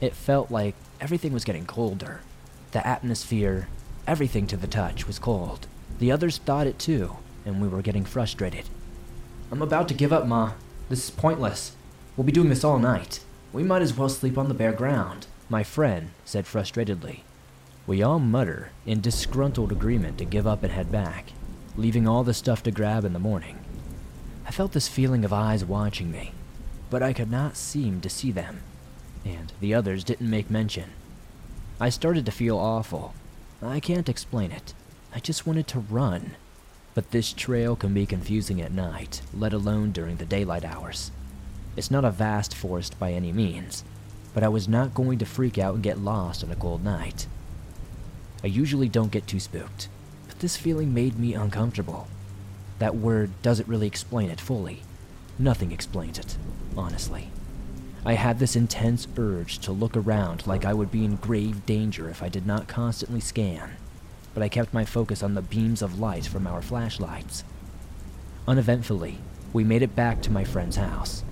It 0.00 0.14
felt 0.14 0.50
like 0.50 0.74
everything 0.98 1.34
was 1.34 1.44
getting 1.44 1.66
colder. 1.66 2.22
The 2.70 2.86
atmosphere, 2.86 3.68
everything 4.06 4.46
to 4.46 4.56
the 4.56 4.66
touch 4.66 5.06
was 5.06 5.18
cold. 5.18 5.66
The 5.98 6.10
others 6.10 6.38
thought 6.38 6.66
it 6.66 6.78
too, 6.78 7.16
and 7.44 7.60
we 7.60 7.68
were 7.68 7.82
getting 7.82 8.06
frustrated. 8.06 8.64
I'm 9.50 9.60
about 9.60 9.88
to 9.88 9.94
give 9.94 10.10
up, 10.10 10.26
Ma. 10.26 10.52
This 10.88 11.04
is 11.04 11.10
pointless. 11.10 11.76
We'll 12.16 12.24
be 12.24 12.32
doing 12.32 12.50
this 12.50 12.64
all 12.64 12.78
night. 12.78 13.20
We 13.54 13.62
might 13.62 13.80
as 13.80 13.96
well 13.96 14.10
sleep 14.10 14.36
on 14.36 14.48
the 14.48 14.54
bare 14.54 14.72
ground, 14.72 15.26
my 15.48 15.62
friend 15.62 16.10
said 16.26 16.44
frustratedly. 16.44 17.20
We 17.86 18.02
all 18.02 18.18
mutter 18.18 18.70
in 18.84 19.00
disgruntled 19.00 19.72
agreement 19.72 20.18
to 20.18 20.26
give 20.26 20.46
up 20.46 20.62
and 20.62 20.72
head 20.72 20.92
back, 20.92 21.32
leaving 21.74 22.06
all 22.06 22.22
the 22.22 22.34
stuff 22.34 22.62
to 22.64 22.70
grab 22.70 23.06
in 23.06 23.14
the 23.14 23.18
morning. 23.18 23.58
I 24.46 24.50
felt 24.50 24.72
this 24.72 24.88
feeling 24.88 25.24
of 25.24 25.32
eyes 25.32 25.64
watching 25.64 26.10
me, 26.10 26.32
but 26.90 27.02
I 27.02 27.14
could 27.14 27.30
not 27.30 27.56
seem 27.56 28.02
to 28.02 28.10
see 28.10 28.30
them, 28.30 28.60
and 29.24 29.50
the 29.60 29.72
others 29.72 30.04
didn't 30.04 30.28
make 30.28 30.50
mention. 30.50 30.90
I 31.80 31.88
started 31.88 32.26
to 32.26 32.32
feel 32.32 32.58
awful. 32.58 33.14
I 33.62 33.80
can't 33.80 34.08
explain 34.08 34.52
it. 34.52 34.74
I 35.14 35.20
just 35.20 35.46
wanted 35.46 35.66
to 35.68 35.80
run. 35.80 36.32
But 36.94 37.10
this 37.10 37.32
trail 37.32 37.74
can 37.74 37.94
be 37.94 38.04
confusing 38.04 38.60
at 38.60 38.70
night, 38.70 39.22
let 39.32 39.54
alone 39.54 39.92
during 39.92 40.16
the 40.16 40.26
daylight 40.26 40.64
hours. 40.64 41.10
It's 41.76 41.90
not 41.90 42.04
a 42.04 42.10
vast 42.10 42.54
forest 42.54 42.98
by 42.98 43.12
any 43.12 43.32
means. 43.32 43.84
but 44.34 44.42
I 44.42 44.48
was 44.48 44.68
not 44.68 44.94
going 44.94 45.18
to 45.18 45.26
freak 45.26 45.58
out 45.58 45.74
and 45.74 45.82
get 45.82 45.98
lost 45.98 46.42
on 46.42 46.50
a 46.50 46.56
cold 46.56 46.82
night. 46.84 47.26
I 48.42 48.46
usually 48.46 48.88
don't 48.88 49.12
get 49.12 49.26
too 49.26 49.40
spooked, 49.40 49.88
but 50.26 50.38
this 50.40 50.56
feeling 50.56 50.94
made 50.94 51.18
me 51.18 51.34
uncomfortable. 51.34 52.08
That 52.78 52.96
word 52.96 53.30
doesn't 53.42 53.68
really 53.68 53.86
explain 53.86 54.30
it 54.30 54.40
fully. 54.40 54.82
Nothing 55.38 55.72
explains 55.72 56.18
it, 56.18 56.36
honestly. 56.76 57.30
I 58.04 58.14
had 58.14 58.38
this 58.38 58.56
intense 58.56 59.06
urge 59.16 59.58
to 59.60 59.70
look 59.72 59.96
around 59.96 60.46
like 60.46 60.64
I 60.64 60.74
would 60.74 60.90
be 60.90 61.04
in 61.04 61.16
grave 61.16 61.64
danger 61.66 62.08
if 62.08 62.22
I 62.22 62.28
did 62.28 62.46
not 62.46 62.66
constantly 62.66 63.20
scan, 63.20 63.72
but 64.34 64.42
I 64.42 64.48
kept 64.48 64.74
my 64.74 64.84
focus 64.84 65.22
on 65.22 65.34
the 65.34 65.42
beams 65.42 65.82
of 65.82 66.00
light 66.00 66.26
from 66.26 66.46
our 66.46 66.62
flashlights. 66.62 67.44
Uneventfully, 68.48 69.18
we 69.52 69.62
made 69.62 69.82
it 69.82 69.94
back 69.94 70.20
to 70.22 70.32
my 70.32 70.42
friend's 70.42 70.76
house. 70.76 71.22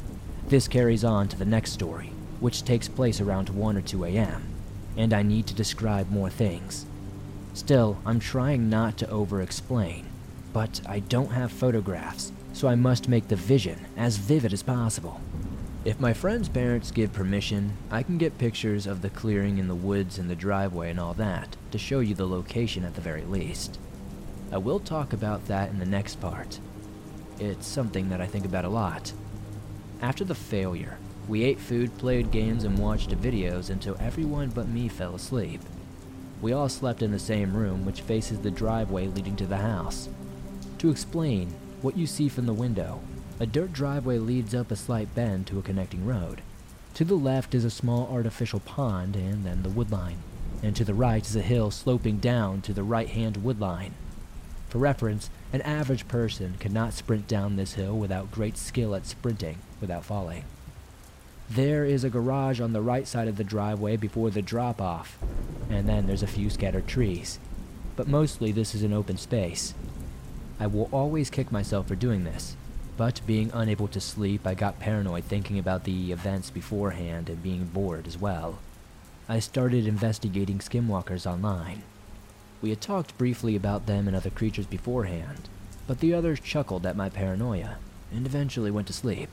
This 0.50 0.66
carries 0.66 1.04
on 1.04 1.28
to 1.28 1.38
the 1.38 1.45
next 1.45 1.71
story, 1.71 2.11
which 2.40 2.64
takes 2.64 2.88
place 2.88 3.21
around 3.21 3.49
1 3.50 3.76
or 3.76 3.80
2 3.83 4.04
a.m., 4.07 4.42
and 4.97 5.12
I 5.12 5.23
need 5.23 5.47
to 5.47 5.54
describe 5.54 6.11
more 6.11 6.28
things. 6.28 6.87
Still, 7.54 7.99
I'm 8.04 8.19
trying 8.19 8.69
not 8.69 8.97
to 8.99 9.09
over 9.11 9.42
explain, 9.42 10.07
but 10.52 10.80
I 10.88 10.99
don't 10.99 11.30
have 11.30 11.52
photographs, 11.52 12.33
so 12.52 12.66
I 12.66 12.75
must 12.75 13.09
make 13.09 13.28
the 13.28 13.37
vision 13.37 13.78
as 13.97 14.16
vivid 14.16 14.52
as 14.52 14.64
possible. 14.64 15.21
If 15.85 16.00
my 16.00 16.12
friend's 16.12 16.49
parents 16.49 16.90
give 16.90 17.12
permission, 17.12 17.76
I 17.88 18.02
can 18.02 18.19
get 18.19 18.37
pictures 18.37 18.88
of 18.88 19.02
the 19.02 19.11
clearing 19.11 19.59
in 19.59 19.69
the 19.69 19.76
woods 19.76 20.19
and 20.19 20.28
the 20.28 20.35
driveway 20.35 20.90
and 20.90 20.99
all 20.99 21.14
that 21.14 21.57
to 21.71 21.78
show 21.78 22.00
you 22.00 22.16
the 22.16 22.26
location 22.26 22.85
at 22.85 22.97
the 22.97 23.00
very 23.00 23.23
least. 23.23 23.78
I 24.50 24.59
will 24.59 24.80
talk 24.80 25.12
about 25.12 25.47
that 25.47 25.71
in 25.71 25.78
the 25.78 25.87
next 25.87 26.21
part. 26.21 26.59
It's 27.38 27.69
something 27.69 28.09
that 28.09 28.21
I 28.21 28.26
think 28.26 28.45
about 28.45 28.64
a 28.64 28.69
lot. 28.69 29.12
After 30.02 30.25
the 30.25 30.35
failure, 30.35 30.97
we 31.28 31.45
ate 31.45 31.61
food, 31.61 31.97
played 31.99 32.30
games, 32.30 32.64
and 32.64 32.78
watched 32.78 33.11
videos 33.11 33.69
until 33.69 33.99
everyone 34.00 34.49
but 34.49 34.66
me 34.66 34.88
fell 34.88 35.14
asleep. 35.14 35.61
We 36.40 36.54
all 36.54 36.71
slept 36.71 37.02
in 37.02 37.12
the 37.12 37.19
same 37.19 37.54
room, 37.54 37.85
which 37.85 38.00
faces 38.00 38.38
the 38.38 38.50
driveway 38.50 39.09
leading 39.09 39.37
to 39.37 39.47
the 39.47 39.59
house. 39.59 40.09
To 40.78 40.90
explain, 40.90 41.52
what 41.83 41.99
you 41.99 42.07
see 42.07 42.28
from 42.30 42.47
the 42.47 42.54
window 42.54 43.00
a 43.38 43.47
dirt 43.47 43.73
driveway 43.73 44.19
leads 44.19 44.54
up 44.54 44.71
a 44.71 44.76
slight 44.76 45.14
bend 45.14 45.47
to 45.47 45.59
a 45.59 45.62
connecting 45.62 46.04
road. 46.04 46.42
To 46.95 47.04
the 47.04 47.14
left 47.14 47.54
is 47.54 47.64
a 47.64 47.71
small 47.71 48.09
artificial 48.12 48.61
pond 48.61 49.16
and 49.16 49.45
then 49.45 49.62
the 49.62 49.71
woodline, 49.71 50.16
and 50.62 50.76
to 50.76 50.85
the 50.85 50.95
right 50.95 51.25
is 51.25 51.37
a 51.37 51.42
hill 51.42 51.71
sloping 51.71 52.19
down 52.19 52.61
to 52.62 52.75
the 52.75 52.83
right 52.83 53.09
hand 53.09 53.38
woodline. 53.38 53.92
For 54.69 54.78
reference, 54.78 55.30
an 55.54 55.62
average 55.62 56.07
person 56.07 56.57
could 56.61 56.73
not 56.73 56.92
sprint 56.92 57.26
down 57.26 57.57
this 57.57 57.75
hill 57.75 57.97
without 57.97 58.30
great 58.30 58.59
skill 58.59 58.95
at 58.95 59.07
sprinting 59.07 59.59
without 59.80 60.04
falling. 60.04 60.44
There 61.49 61.84
is 61.84 62.04
a 62.04 62.10
garage 62.10 62.60
on 62.60 62.72
the 62.72 62.80
right 62.80 63.08
side 63.08 63.26
of 63.26 63.37
the 63.37 63.44
driveway 63.44 63.96
before 63.96 64.30
the 64.30 64.42
drop 64.42 64.80
off, 64.80 65.18
and 65.68 65.88
then 65.88 66.06
there's 66.06 66.22
a 66.22 66.28
few 66.28 66.49
scattered 66.49 66.87
trees. 66.87 67.40
But 67.96 68.06
mostly 68.06 68.52
this 68.52 68.75
is 68.75 68.82
an 68.82 68.92
open 68.92 69.16
space. 69.16 69.75
I 70.60 70.68
will 70.68 70.88
always 70.92 71.30
kick 71.30 71.50
myself 71.50 71.88
for 71.88 71.96
doing 71.96 72.22
this, 72.22 72.54
but 72.96 73.20
being 73.26 73.50
unable 73.52 73.88
to 73.88 74.00
sleep, 74.00 74.46
I 74.46 74.54
got 74.54 74.78
paranoid 74.78 75.25
thinking 75.25 75.58
about 75.58 75.84
the 75.84 76.12
events 76.12 76.50
beforehand 76.50 77.28
and 77.28 77.42
being 77.42 77.64
bored 77.64 78.06
as 78.06 78.18
well. 78.18 78.58
I 79.28 79.38
started 79.38 79.87
investigating 79.87 80.58
skinwalkers 80.58 81.26
online. 81.26 81.82
We 82.62 82.70
had 82.70 82.80
talked 82.80 83.16
briefly 83.16 83.56
about 83.56 83.87
them 83.87 84.06
and 84.06 84.16
other 84.16 84.30
creatures 84.30 84.66
beforehand, 84.66 85.49
but 85.87 86.00
the 86.00 86.14
others 86.14 86.40
chuckled 86.40 86.84
at 86.84 86.96
my 86.96 87.08
paranoia 87.08 87.78
and 88.12 88.26
eventually 88.26 88.70
went 88.70 88.87
to 88.88 88.92
sleep. 88.92 89.30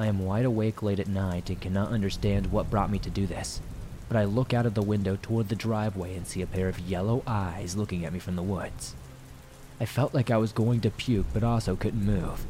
I 0.00 0.06
am 0.06 0.24
wide 0.24 0.44
awake 0.44 0.80
late 0.80 1.00
at 1.00 1.08
night 1.08 1.50
and 1.50 1.60
cannot 1.60 1.90
understand 1.90 2.52
what 2.52 2.70
brought 2.70 2.88
me 2.88 3.00
to 3.00 3.10
do 3.10 3.26
this, 3.26 3.60
but 4.08 4.16
I 4.16 4.24
look 4.24 4.54
out 4.54 4.64
of 4.64 4.74
the 4.74 4.82
window 4.82 5.18
toward 5.20 5.48
the 5.48 5.56
driveway 5.56 6.14
and 6.14 6.24
see 6.24 6.40
a 6.40 6.46
pair 6.46 6.68
of 6.68 6.78
yellow 6.78 7.24
eyes 7.26 7.76
looking 7.76 8.04
at 8.04 8.12
me 8.12 8.20
from 8.20 8.36
the 8.36 8.42
woods. 8.42 8.94
I 9.80 9.86
felt 9.86 10.14
like 10.14 10.30
I 10.30 10.36
was 10.36 10.52
going 10.52 10.80
to 10.82 10.90
puke, 10.90 11.26
but 11.34 11.42
also 11.42 11.74
couldn't 11.74 12.04
move. 12.04 12.44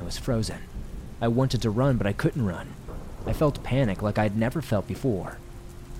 I 0.00 0.04
was 0.04 0.18
frozen. 0.18 0.58
I 1.20 1.26
wanted 1.26 1.62
to 1.62 1.70
run, 1.70 1.96
but 1.96 2.06
I 2.06 2.12
couldn't 2.12 2.46
run. 2.46 2.74
I 3.26 3.32
felt 3.32 3.64
panic 3.64 4.00
like 4.00 4.18
I'd 4.18 4.36
never 4.36 4.62
felt 4.62 4.86
before. 4.86 5.38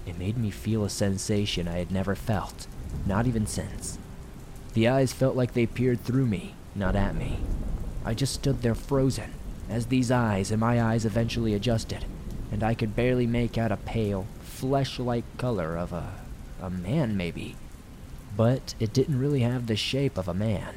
It 0.06 0.18
made 0.18 0.38
me 0.38 0.50
feel 0.50 0.84
a 0.84 0.90
sensation 0.90 1.66
I 1.66 1.78
had 1.78 1.90
never 1.90 2.14
felt, 2.14 2.68
not 3.04 3.26
even 3.26 3.48
since. 3.48 3.98
The 4.74 4.86
eyes 4.86 5.12
felt 5.12 5.34
like 5.34 5.54
they 5.54 5.66
peered 5.66 6.04
through 6.04 6.26
me, 6.26 6.54
not 6.74 6.94
at 6.94 7.16
me. 7.16 7.38
I 8.04 8.14
just 8.14 8.34
stood 8.34 8.62
there 8.62 8.74
frozen, 8.74 9.32
as 9.68 9.87
these 9.87 10.11
eyes 10.11 10.50
and 10.50 10.61
my 10.61 10.83
eyes 10.83 11.04
eventually 11.04 11.54
adjusted, 11.54 12.04
and 12.52 12.62
I 12.62 12.75
could 12.75 12.97
barely 12.97 13.26
make 13.26 13.59
out 13.59 13.73
a 13.73 13.76
pale, 13.76 14.26
flesh 14.40 14.99
like 14.99 15.25
color 15.38 15.76
of 15.76 15.92
a. 15.92 16.12
a 16.61 16.71
man, 16.71 17.16
maybe 17.16 17.56
but 18.37 18.75
it 18.80 18.92
didn't 18.92 19.18
really 19.18 19.40
have 19.40 19.66
the 19.66 19.76
shape 19.76 20.18
of 20.18 20.28
a 20.28 20.35
man. 20.35 20.75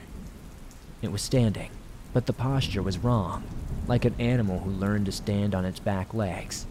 It 1.01 1.11
was 1.11 1.21
standing, 1.21 1.71
but 2.13 2.25
the 2.25 2.33
posture 2.33 2.81
was 2.81 2.99
wrong, 2.99 3.43
like 3.87 4.05
an 4.05 4.15
animal 4.19 4.59
who 4.59 4.71
learned 4.71 5.05
to 5.07 5.11
stand 5.11 5.55
on 5.55 5.65
its 5.65 5.79
back 5.79 6.13
legs. 6.13 6.65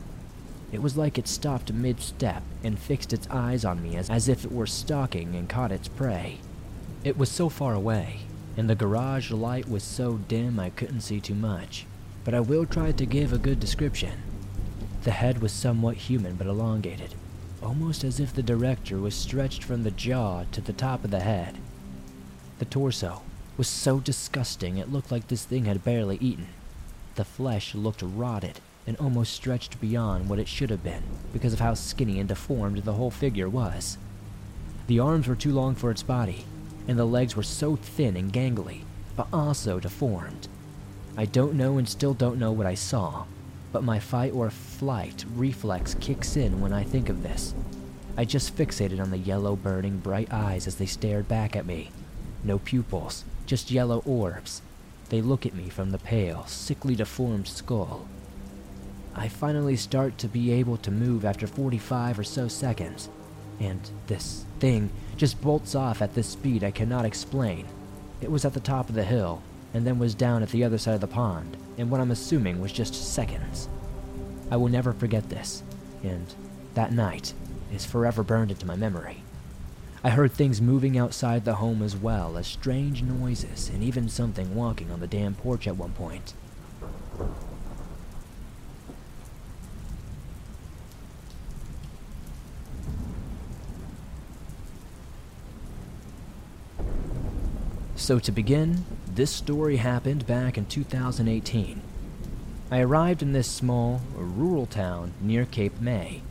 It 0.73 0.83
was 0.83 0.97
like 0.97 1.19
it 1.19 1.29
stopped 1.29 1.73
mid 1.73 2.01
step 2.01 2.43
and 2.63 2.79
fixed 2.79 3.13
its 3.13 3.29
eyes 3.31 3.65
on 3.65 3.83
me 3.83 3.97
as, 3.97 4.11
as 4.11 4.29
if 4.29 4.45
it 4.45 4.53
were 4.53 4.67
stalking 4.67 5.35
and 5.35 5.49
caught 5.49 5.73
its 5.73 5.89
prey. 5.89 6.39
It 7.05 7.17
was 7.17 7.31
so 7.31 7.49
far 7.49 7.75
away, 7.75 8.21
and 8.57 8.69
the 8.69 8.75
garage 8.75 9.31
light 9.31 9.69
was 9.69 9.83
so 9.83 10.17
dim 10.29 10.59
I 10.59 10.71
couldn't 10.71 11.03
see 11.03 11.21
too 11.21 11.35
much, 11.35 11.87
but 12.27 12.35
I 12.35 12.41
will 12.41 12.67
try 12.67 12.91
to 12.91 13.07
give 13.07 13.33
a 13.33 13.39
good 13.39 13.61
description. 13.61 14.21
The 15.05 15.13
head 15.13 15.41
was 15.41 15.53
somewhat 15.53 15.97
human 15.97 16.35
but 16.35 16.49
elongated, 16.49 17.15
almost 17.63 18.03
as 18.03 18.19
if 18.19 18.35
the 18.35 18.43
director 18.43 18.99
was 18.99 19.15
stretched 19.15 19.63
from 19.63 19.85
the 19.85 19.93
jaw 19.93 20.43
to 20.51 20.61
the 20.61 20.73
top 20.73 21.05
of 21.05 21.13
the 21.13 21.21
head. 21.21 21.59
The 22.59 22.65
torso 22.65 23.23
was 23.57 23.69
so 23.69 24.01
disgusting 24.01 24.77
it 24.77 24.91
looked 24.91 25.13
like 25.13 25.29
this 25.29 25.45
thing 25.45 25.67
had 25.67 25.85
barely 25.85 26.17
eaten. 26.21 26.49
The 27.15 27.25
flesh 27.25 27.77
looked 27.77 28.03
rotted 28.03 28.59
and 28.89 28.97
almost 28.97 29.33
stretched 29.33 29.81
beyond 29.81 30.29
what 30.29 30.41
it 30.41 30.49
should 30.49 30.71
have 30.71 30.83
been 30.83 31.05
because 31.33 31.53
of 31.53 31.61
how 31.61 31.75
skinny 31.75 32.19
and 32.19 32.29
deformed 32.29 32.79
the 32.79 32.95
whole 32.95 33.13
figure 33.13 33.49
was. 33.49 33.99
The 34.89 34.99
arms 34.99 35.29
were 35.29 35.37
too 35.37 35.53
long 35.53 35.77
for 35.77 35.93
its 35.93 36.03
body, 36.03 36.45
and 36.89 36.99
the 36.99 37.05
legs 37.05 37.37
were 37.37 37.45
so 37.45 37.77
thin 37.77 38.17
and 38.17 38.33
gangly, 38.33 38.81
but 39.15 39.29
also 39.33 39.79
deformed. 39.79 40.49
I 41.19 41.25
don't 41.25 41.55
know 41.55 41.79
and 41.79 41.89
still 41.89 42.13
don't 42.13 42.39
know 42.39 42.53
what 42.53 42.67
I 42.67 42.75
saw, 42.75 43.25
but 43.73 43.83
my 43.83 43.99
fight 43.99 44.35
or 44.35 44.51
flight 44.51 45.25
reflex 45.35 45.95
kicks 45.95 46.37
in 46.37 46.61
when 46.61 46.75
I 46.75 46.85
think 46.85 47.09
of 47.09 47.23
this. 47.23 47.55
I 48.19 48.25
just 48.27 48.55
fixated 48.57 49.01
on 49.01 49.11
the 49.11 49.19
yellow, 49.19 49.57
burning, 49.57 49.99
bright 49.99 50.31
eyes 50.31 50.67
as 50.67 50.77
they 50.77 50.87
stared 50.87 51.27
back 51.27 51.57
at 51.57 51.65
me. 51.67 51.91
No 52.45 52.59
pupils, 52.59 53.25
just 53.47 53.71
yellow 53.71 54.03
orbs. 54.05 54.61
They 55.09 55.23
look 55.23 55.47
at 55.47 55.55
me 55.55 55.71
from 55.71 55.91
the 55.91 55.99
pale, 55.99 56.45
sickly 56.47 56.95
deformed 56.95 57.49
skull. 57.49 58.07
I 59.15 59.29
finally 59.29 59.77
start 59.77 60.19
to 60.19 60.29
be 60.29 60.53
able 60.53 60.77
to 60.79 60.91
move 60.91 61.25
after 61.25 61.47
45 61.47 62.19
or 62.19 62.25
so 62.25 62.49
seconds, 62.49 63.09
and 63.59 63.81
this 64.07 64.45
thing 64.61 64.91
just 65.17 65.41
bolts 65.41 65.75
off 65.75 66.03
at 66.03 66.15
this 66.15 66.29
speed 66.29 66.63
I 66.63 66.71
cannot 66.71 67.07
explain. 67.07 67.67
It 68.21 68.31
was 68.31 68.45
at 68.45 68.53
the 68.53 68.61
top 68.61 68.91
of 68.91 68.95
the 68.95 69.05
hill, 69.05 69.43
and 69.77 69.87
then 69.87 69.99
was 69.99 70.15
down 70.15 70.43
at 70.43 70.49
the 70.49 70.65
other 70.65 70.79
side 70.79 70.95
of 70.95 71.03
the 71.03 71.07
pond, 71.07 71.55
in 71.77 71.91
what 71.91 72.01
I'm 72.01 72.11
assuming 72.11 72.61
was 72.63 72.73
just 72.73 72.95
seconds. 72.95 73.69
I 74.51 74.57
will 74.57 74.69
never 74.69 74.95
forget 74.95 75.29
this, 75.29 75.63
and 76.03 76.35
that 76.73 76.93
night 76.93 77.35
is 77.71 77.85
forever 77.85 78.23
burned 78.23 78.51
into 78.51 78.67
my 78.67 78.75
memory. 78.75 79.23
I 80.03 80.11
heard 80.11 80.33
things 80.33 80.63
moving 80.63 80.97
outside 80.97 81.45
the 81.45 81.57
home 81.57 81.83
as 81.83 81.95
well 81.95 82.39
as 82.39 82.47
strange 82.47 83.03
noises 83.03 83.69
and 83.69 83.83
even 83.83 84.09
something 84.09 84.55
walking 84.55 84.91
on 84.91 85.01
the 85.01 85.07
damn 85.07 85.35
porch 85.35 85.67
at 85.67 85.77
one 85.77 85.93
point. 85.93 86.33
So, 98.07 98.21
to 98.21 98.31
begin, 98.31 98.85
this 99.05 99.33
story 99.33 99.79
happened 99.79 100.29
back 100.29 100.57
in 100.57 100.67
2018. 100.67 101.83
I 102.71 102.79
arrived 102.79 103.21
in 103.21 103.33
this 103.33 103.51
small, 103.51 104.01
rural 104.15 104.67
town 104.67 105.13
near 105.21 105.45
Cape 105.45 105.81
May. 105.81 106.23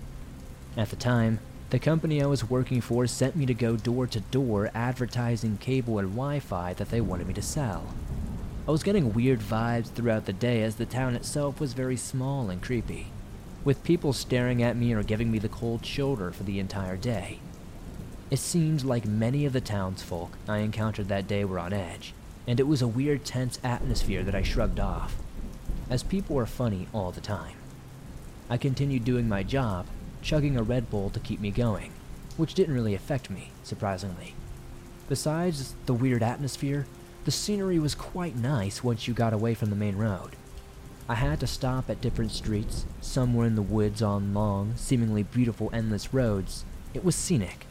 At 0.77 0.89
the 0.89 0.95
time, 0.95 1.39
the 1.71 1.79
company 1.79 2.23
I 2.23 2.27
was 2.27 2.49
working 2.49 2.79
for 2.79 3.05
sent 3.07 3.35
me 3.35 3.45
to 3.47 3.53
go 3.53 3.75
door 3.75 4.07
to 4.07 4.21
door 4.21 4.71
advertising 4.73 5.57
cable 5.57 5.99
and 5.99 6.11
Wi 6.11 6.39
Fi 6.39 6.71
that 6.75 6.91
they 6.91 7.01
wanted 7.01 7.27
me 7.27 7.33
to 7.33 7.41
sell. 7.41 7.93
I 8.65 8.71
was 8.71 8.81
getting 8.81 9.13
weird 9.13 9.41
vibes 9.41 9.89
throughout 9.89 10.27
the 10.27 10.31
day 10.31 10.63
as 10.63 10.77
the 10.77 10.85
town 10.85 11.13
itself 11.13 11.59
was 11.59 11.73
very 11.73 11.97
small 11.97 12.49
and 12.49 12.63
creepy, 12.63 13.07
with 13.65 13.83
people 13.83 14.13
staring 14.13 14.63
at 14.63 14.77
me 14.77 14.93
or 14.93 15.03
giving 15.03 15.29
me 15.29 15.39
the 15.39 15.49
cold 15.49 15.85
shoulder 15.85 16.31
for 16.31 16.43
the 16.43 16.57
entire 16.57 16.95
day. 16.95 17.39
It 18.31 18.39
seemed 18.39 18.83
like 18.83 19.05
many 19.05 19.45
of 19.45 19.53
the 19.53 19.61
townsfolk 19.61 20.35
I 20.47 20.57
encountered 20.57 21.09
that 21.09 21.27
day 21.27 21.45
were 21.45 21.59
on 21.59 21.73
edge, 21.73 22.13
and 22.47 22.59
it 22.59 22.67
was 22.67 22.81
a 22.81 22.87
weird 22.87 23.23
tense 23.23 23.59
atmosphere 23.63 24.23
that 24.23 24.33
I 24.33 24.41
shrugged 24.41 24.79
off, 24.79 25.15
as 25.91 26.01
people 26.01 26.35
were 26.35 26.47
funny 26.47 26.87
all 26.91 27.11
the 27.11 27.21
time. 27.21 27.55
I 28.49 28.57
continued 28.57 29.05
doing 29.05 29.29
my 29.29 29.43
job, 29.43 29.85
chugging 30.23 30.57
a 30.57 30.63
Red 30.63 30.89
Bull 30.89 31.11
to 31.11 31.19
keep 31.19 31.39
me 31.39 31.51
going, 31.51 31.91
which 32.35 32.55
didn't 32.55 32.73
really 32.73 32.95
affect 32.95 33.29
me, 33.29 33.51
surprisingly. 33.63 34.33
Besides 35.07 35.75
the 35.85 35.93
weird 35.93 36.23
atmosphere, 36.23 36.87
the 37.25 37.31
scenery 37.31 37.77
was 37.77 37.93
quite 37.93 38.35
nice 38.35 38.83
once 38.83 39.07
you 39.07 39.13
got 39.13 39.33
away 39.33 39.53
from 39.53 39.69
the 39.69 39.75
main 39.75 39.97
road. 39.97 40.35
I 41.07 41.13
had 41.13 41.39
to 41.41 41.47
stop 41.47 41.91
at 41.91 42.01
different 42.01 42.31
streets, 42.31 42.87
some 43.01 43.35
were 43.35 43.45
in 43.45 43.53
the 43.53 43.61
woods 43.61 44.01
on 44.01 44.33
long, 44.33 44.73
seemingly 44.77 45.21
beautiful 45.21 45.69
endless 45.71 46.11
roads. 46.11 46.65
It 46.95 47.05
was 47.05 47.15
scenic. 47.15 47.67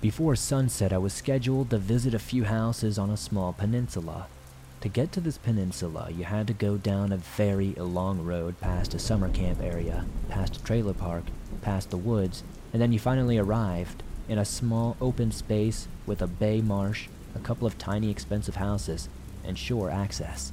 Before 0.00 0.34
sunset, 0.34 0.94
I 0.94 0.98
was 0.98 1.12
scheduled 1.12 1.68
to 1.68 1.76
visit 1.76 2.14
a 2.14 2.18
few 2.18 2.44
houses 2.44 2.98
on 2.98 3.10
a 3.10 3.18
small 3.18 3.52
peninsula. 3.52 4.28
To 4.80 4.88
get 4.88 5.12
to 5.12 5.20
this 5.20 5.36
peninsula, 5.36 6.10
you 6.10 6.24
had 6.24 6.46
to 6.46 6.54
go 6.54 6.78
down 6.78 7.12
a 7.12 7.18
very 7.18 7.72
long 7.72 8.24
road 8.24 8.58
past 8.62 8.94
a 8.94 8.98
summer 8.98 9.28
camp 9.28 9.60
area, 9.60 10.06
past 10.30 10.56
a 10.56 10.64
trailer 10.64 10.94
park, 10.94 11.24
past 11.60 11.90
the 11.90 11.98
woods, 11.98 12.42
and 12.72 12.80
then 12.80 12.94
you 12.94 12.98
finally 12.98 13.36
arrived 13.36 14.02
in 14.26 14.38
a 14.38 14.44
small 14.46 14.96
open 15.02 15.30
space 15.32 15.86
with 16.06 16.22
a 16.22 16.26
bay 16.26 16.62
marsh, 16.62 17.08
a 17.34 17.38
couple 17.38 17.66
of 17.66 17.76
tiny 17.76 18.10
expensive 18.10 18.56
houses, 18.56 19.10
and 19.44 19.58
shore 19.58 19.90
access. 19.90 20.50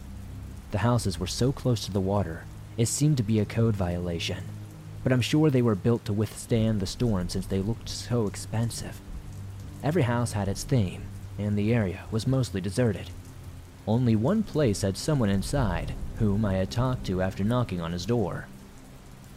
The 0.71 0.79
houses 0.79 1.21
were 1.21 1.25
so 1.25 1.53
close 1.53 1.85
to 1.85 1.93
the 1.93 2.01
water, 2.01 2.43
it 2.75 2.87
seemed 2.87 3.15
to 3.15 3.23
be 3.23 3.39
a 3.39 3.45
code 3.45 3.77
violation, 3.77 4.43
but 5.05 5.13
I'm 5.13 5.21
sure 5.21 5.49
they 5.49 5.61
were 5.61 5.73
built 5.73 6.03
to 6.03 6.11
withstand 6.11 6.81
the 6.81 6.85
storm 6.85 7.29
since 7.29 7.47
they 7.47 7.59
looked 7.59 7.87
so 7.87 8.27
expensive. 8.27 8.99
Every 9.87 10.01
house 10.01 10.33
had 10.33 10.49
its 10.49 10.65
theme, 10.65 11.03
and 11.39 11.57
the 11.57 11.73
area 11.73 12.03
was 12.11 12.27
mostly 12.27 12.59
deserted. 12.59 13.09
Only 13.87 14.17
one 14.17 14.43
place 14.43 14.81
had 14.81 14.97
someone 14.97 15.29
inside, 15.29 15.93
whom 16.17 16.43
I 16.43 16.55
had 16.55 16.69
talked 16.69 17.05
to 17.05 17.21
after 17.21 17.45
knocking 17.45 17.79
on 17.79 17.93
his 17.93 18.05
door. 18.05 18.49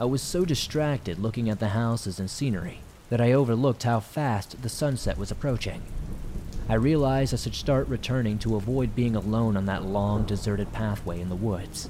I 0.01 0.07
was 0.07 0.21
so 0.21 0.45
distracted 0.45 1.21
looking 1.21 1.49
at 1.49 1.61
the 1.61 1.69
houses 1.69 2.19
and 2.19 2.29
scenery 2.29 2.81
that 3.11 3.21
I 3.21 3.33
overlooked 3.33 3.85
how 3.85 4.01
fast 4.01 4.61
the 4.61 4.69
sunset 4.69 5.17
was 5.17 5.31
approaching. 5.31 5.83
I 6.69 6.75
realized 6.75 7.33
I 7.33 7.37
should 7.37 7.55
start 7.55 7.87
returning 7.87 8.37
to 8.41 8.57
avoid 8.57 8.97
being 8.97 9.15
alone 9.15 9.57
on 9.57 9.67
that 9.67 9.85
long, 9.85 10.25
deserted 10.25 10.73
pathway 10.73 11.21
in 11.21 11.29
the 11.29 11.37
woods. 11.37 11.89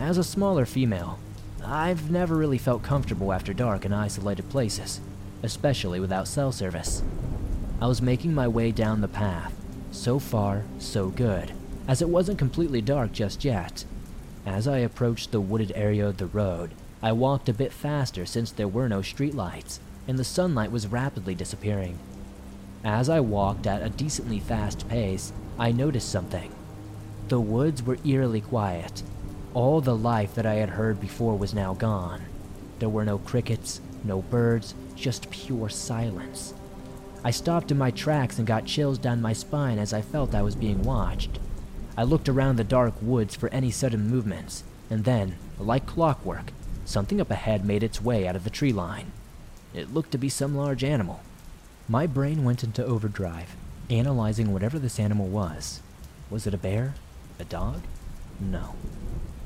As 0.00 0.18
a 0.18 0.24
smaller 0.24 0.66
female, 0.66 1.20
I've 1.64 2.10
never 2.10 2.36
really 2.36 2.58
felt 2.58 2.82
comfortable 2.82 3.32
after 3.32 3.54
dark 3.54 3.84
in 3.84 3.92
isolated 3.92 4.50
places, 4.50 5.00
especially 5.44 6.00
without 6.00 6.26
cell 6.26 6.50
service. 6.50 7.04
I 7.82 7.86
was 7.86 8.00
making 8.00 8.32
my 8.32 8.46
way 8.46 8.70
down 8.70 9.00
the 9.00 9.08
path. 9.08 9.52
So 9.90 10.20
far, 10.20 10.62
so 10.78 11.08
good, 11.08 11.50
as 11.88 12.00
it 12.00 12.08
wasn't 12.08 12.38
completely 12.38 12.80
dark 12.80 13.10
just 13.10 13.44
yet. 13.44 13.84
As 14.46 14.68
I 14.68 14.78
approached 14.78 15.32
the 15.32 15.40
wooded 15.40 15.72
area 15.74 16.06
of 16.06 16.18
the 16.18 16.26
road, 16.26 16.74
I 17.02 17.10
walked 17.10 17.48
a 17.48 17.52
bit 17.52 17.72
faster 17.72 18.24
since 18.24 18.52
there 18.52 18.68
were 18.68 18.88
no 18.88 19.00
streetlights, 19.00 19.80
and 20.06 20.16
the 20.16 20.22
sunlight 20.22 20.70
was 20.70 20.86
rapidly 20.86 21.34
disappearing. 21.34 21.98
As 22.84 23.08
I 23.08 23.18
walked 23.18 23.66
at 23.66 23.82
a 23.82 23.90
decently 23.90 24.38
fast 24.38 24.88
pace, 24.88 25.32
I 25.58 25.72
noticed 25.72 26.08
something. 26.08 26.54
The 27.26 27.40
woods 27.40 27.82
were 27.82 27.98
eerily 28.04 28.42
quiet. 28.42 29.02
All 29.54 29.80
the 29.80 29.96
life 29.96 30.36
that 30.36 30.46
I 30.46 30.54
had 30.54 30.70
heard 30.70 31.00
before 31.00 31.36
was 31.36 31.52
now 31.52 31.74
gone. 31.74 32.22
There 32.78 32.88
were 32.88 33.04
no 33.04 33.18
crickets, 33.18 33.80
no 34.04 34.22
birds, 34.22 34.72
just 34.94 35.32
pure 35.32 35.68
silence. 35.68 36.54
I 37.24 37.30
stopped 37.30 37.70
in 37.70 37.78
my 37.78 37.92
tracks 37.92 38.38
and 38.38 38.46
got 38.46 38.66
chills 38.66 38.98
down 38.98 39.22
my 39.22 39.32
spine 39.32 39.78
as 39.78 39.92
I 39.92 40.02
felt 40.02 40.34
I 40.34 40.42
was 40.42 40.56
being 40.56 40.82
watched. 40.82 41.38
I 41.96 42.02
looked 42.02 42.28
around 42.28 42.56
the 42.56 42.64
dark 42.64 42.94
woods 43.00 43.36
for 43.36 43.48
any 43.50 43.70
sudden 43.70 44.08
movements, 44.08 44.64
and 44.90 45.04
then, 45.04 45.36
like 45.58 45.86
clockwork, 45.86 46.52
something 46.84 47.20
up 47.20 47.30
ahead 47.30 47.64
made 47.64 47.84
its 47.84 48.02
way 48.02 48.26
out 48.26 48.34
of 48.34 48.44
the 48.44 48.50
tree 48.50 48.72
line. 48.72 49.12
It 49.72 49.94
looked 49.94 50.10
to 50.12 50.18
be 50.18 50.28
some 50.28 50.56
large 50.56 50.82
animal. 50.82 51.20
My 51.88 52.06
brain 52.06 52.42
went 52.42 52.64
into 52.64 52.84
overdrive, 52.84 53.54
analyzing 53.88 54.52
whatever 54.52 54.78
this 54.78 54.98
animal 54.98 55.28
was. 55.28 55.80
Was 56.28 56.46
it 56.46 56.54
a 56.54 56.58
bear? 56.58 56.94
A 57.38 57.44
dog? 57.44 57.82
No. 58.40 58.74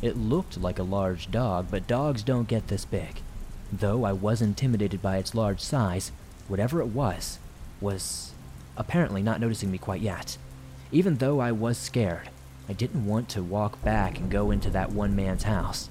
It 0.00 0.16
looked 0.16 0.58
like 0.58 0.78
a 0.78 0.84
large 0.84 1.30
dog, 1.30 1.66
but 1.70 1.86
dogs 1.86 2.22
don't 2.22 2.48
get 2.48 2.68
this 2.68 2.84
big. 2.84 3.20
Though 3.72 4.04
I 4.04 4.12
was 4.12 4.40
intimidated 4.40 5.02
by 5.02 5.18
its 5.18 5.34
large 5.34 5.60
size, 5.60 6.12
whatever 6.48 6.80
it 6.80 6.86
was, 6.86 7.38
was 7.80 8.32
apparently 8.76 9.22
not 9.22 9.40
noticing 9.40 9.70
me 9.70 9.78
quite 9.78 10.00
yet. 10.00 10.36
Even 10.92 11.16
though 11.16 11.40
I 11.40 11.52
was 11.52 11.78
scared, 11.78 12.30
I 12.68 12.72
didn't 12.72 13.06
want 13.06 13.28
to 13.30 13.42
walk 13.42 13.82
back 13.82 14.18
and 14.18 14.30
go 14.30 14.50
into 14.50 14.70
that 14.70 14.92
one 14.92 15.14
man's 15.14 15.44
house. 15.44 15.88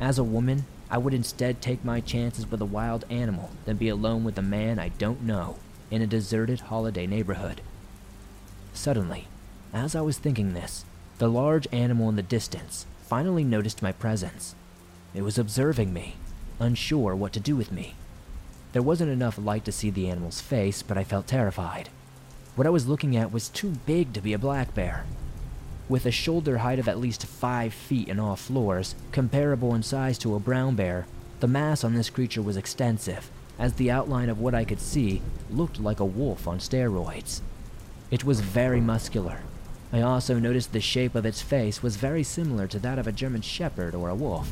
As 0.00 0.18
a 0.18 0.24
woman, 0.24 0.66
I 0.90 0.98
would 0.98 1.14
instead 1.14 1.60
take 1.60 1.84
my 1.84 2.00
chances 2.00 2.50
with 2.50 2.60
a 2.60 2.66
wild 2.66 3.04
animal 3.10 3.50
than 3.64 3.76
be 3.76 3.88
alone 3.88 4.24
with 4.24 4.38
a 4.38 4.42
man 4.42 4.78
I 4.78 4.90
don't 4.90 5.22
know 5.22 5.56
in 5.90 6.02
a 6.02 6.06
deserted 6.06 6.60
holiday 6.60 7.06
neighborhood. 7.06 7.60
Suddenly, 8.72 9.26
as 9.72 9.94
I 9.94 10.00
was 10.00 10.18
thinking 10.18 10.54
this, 10.54 10.84
the 11.18 11.28
large 11.28 11.66
animal 11.72 12.08
in 12.08 12.16
the 12.16 12.22
distance 12.22 12.86
finally 13.02 13.44
noticed 13.44 13.82
my 13.82 13.92
presence. 13.92 14.54
It 15.14 15.22
was 15.22 15.38
observing 15.38 15.92
me, 15.92 16.16
unsure 16.60 17.16
what 17.16 17.32
to 17.32 17.40
do 17.40 17.56
with 17.56 17.72
me. 17.72 17.94
There 18.72 18.82
wasn't 18.82 19.10
enough 19.10 19.38
light 19.38 19.64
to 19.64 19.72
see 19.72 19.90
the 19.90 20.08
animal's 20.08 20.40
face, 20.40 20.82
but 20.82 20.98
I 20.98 21.04
felt 21.04 21.26
terrified. 21.26 21.88
What 22.56 22.66
I 22.66 22.70
was 22.70 22.86
looking 22.86 23.16
at 23.16 23.32
was 23.32 23.48
too 23.48 23.74
big 23.86 24.12
to 24.12 24.20
be 24.20 24.32
a 24.32 24.38
black 24.38 24.74
bear. 24.74 25.04
With 25.88 26.04
a 26.04 26.10
shoulder 26.10 26.58
height 26.58 26.78
of 26.78 26.88
at 26.88 26.98
least 26.98 27.26
five 27.26 27.72
feet 27.72 28.08
in 28.08 28.18
all 28.18 28.36
floors, 28.36 28.94
comparable 29.12 29.74
in 29.74 29.82
size 29.82 30.18
to 30.18 30.34
a 30.34 30.40
brown 30.40 30.74
bear, 30.74 31.06
the 31.40 31.46
mass 31.46 31.84
on 31.84 31.94
this 31.94 32.10
creature 32.10 32.42
was 32.42 32.56
extensive, 32.56 33.30
as 33.58 33.74
the 33.74 33.90
outline 33.90 34.28
of 34.28 34.40
what 34.40 34.54
I 34.54 34.64
could 34.64 34.80
see 34.80 35.22
looked 35.50 35.78
like 35.78 36.00
a 36.00 36.04
wolf 36.04 36.48
on 36.48 36.58
steroids. 36.58 37.40
It 38.10 38.24
was 38.24 38.40
very 38.40 38.80
muscular. 38.80 39.40
I 39.92 40.00
also 40.00 40.38
noticed 40.38 40.72
the 40.72 40.80
shape 40.80 41.14
of 41.14 41.24
its 41.24 41.42
face 41.42 41.82
was 41.82 41.96
very 41.96 42.22
similar 42.22 42.66
to 42.68 42.78
that 42.80 42.98
of 42.98 43.06
a 43.06 43.12
German 43.12 43.42
shepherd 43.42 43.94
or 43.94 44.08
a 44.08 44.14
wolf, 44.14 44.50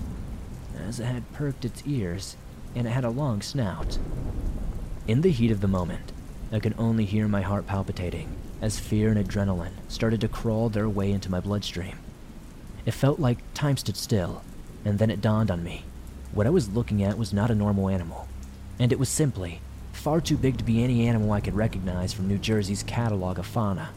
as 0.86 1.00
it 1.00 1.06
had 1.06 1.32
perked 1.32 1.64
its 1.64 1.82
ears 1.86 2.36
and 2.74 2.86
it 2.86 2.90
had 2.90 3.04
a 3.04 3.10
long 3.10 3.42
snout. 3.42 3.98
In 5.06 5.20
the 5.20 5.30
heat 5.30 5.50
of 5.50 5.60
the 5.60 5.68
moment, 5.68 6.12
I 6.52 6.60
could 6.60 6.74
only 6.78 7.04
hear 7.04 7.28
my 7.28 7.42
heart 7.42 7.66
palpitating 7.66 8.36
as 8.62 8.78
fear 8.78 9.10
and 9.10 9.22
adrenaline 9.22 9.74
started 9.88 10.20
to 10.22 10.28
crawl 10.28 10.68
their 10.68 10.88
way 10.88 11.10
into 11.10 11.30
my 11.30 11.40
bloodstream. 11.40 11.98
It 12.86 12.92
felt 12.92 13.18
like 13.18 13.38
time 13.54 13.76
stood 13.76 13.96
still, 13.96 14.42
and 14.84 14.98
then 14.98 15.10
it 15.10 15.20
dawned 15.20 15.50
on 15.50 15.64
me. 15.64 15.84
What 16.32 16.46
I 16.46 16.50
was 16.50 16.70
looking 16.70 17.02
at 17.02 17.18
was 17.18 17.32
not 17.32 17.50
a 17.50 17.54
normal 17.54 17.88
animal 17.88 18.28
and 18.78 18.92
it 18.92 18.98
was 18.98 19.08
simply 19.08 19.60
far 19.92 20.20
too 20.20 20.36
big 20.36 20.58
to 20.58 20.64
be 20.64 20.82
any 20.82 21.06
animal 21.06 21.32
I 21.32 21.40
could 21.40 21.54
recognize 21.54 22.12
from 22.12 22.28
New 22.28 22.38
Jersey's 22.38 22.82
catalog 22.82 23.38
of 23.38 23.46
fauna. 23.46 23.90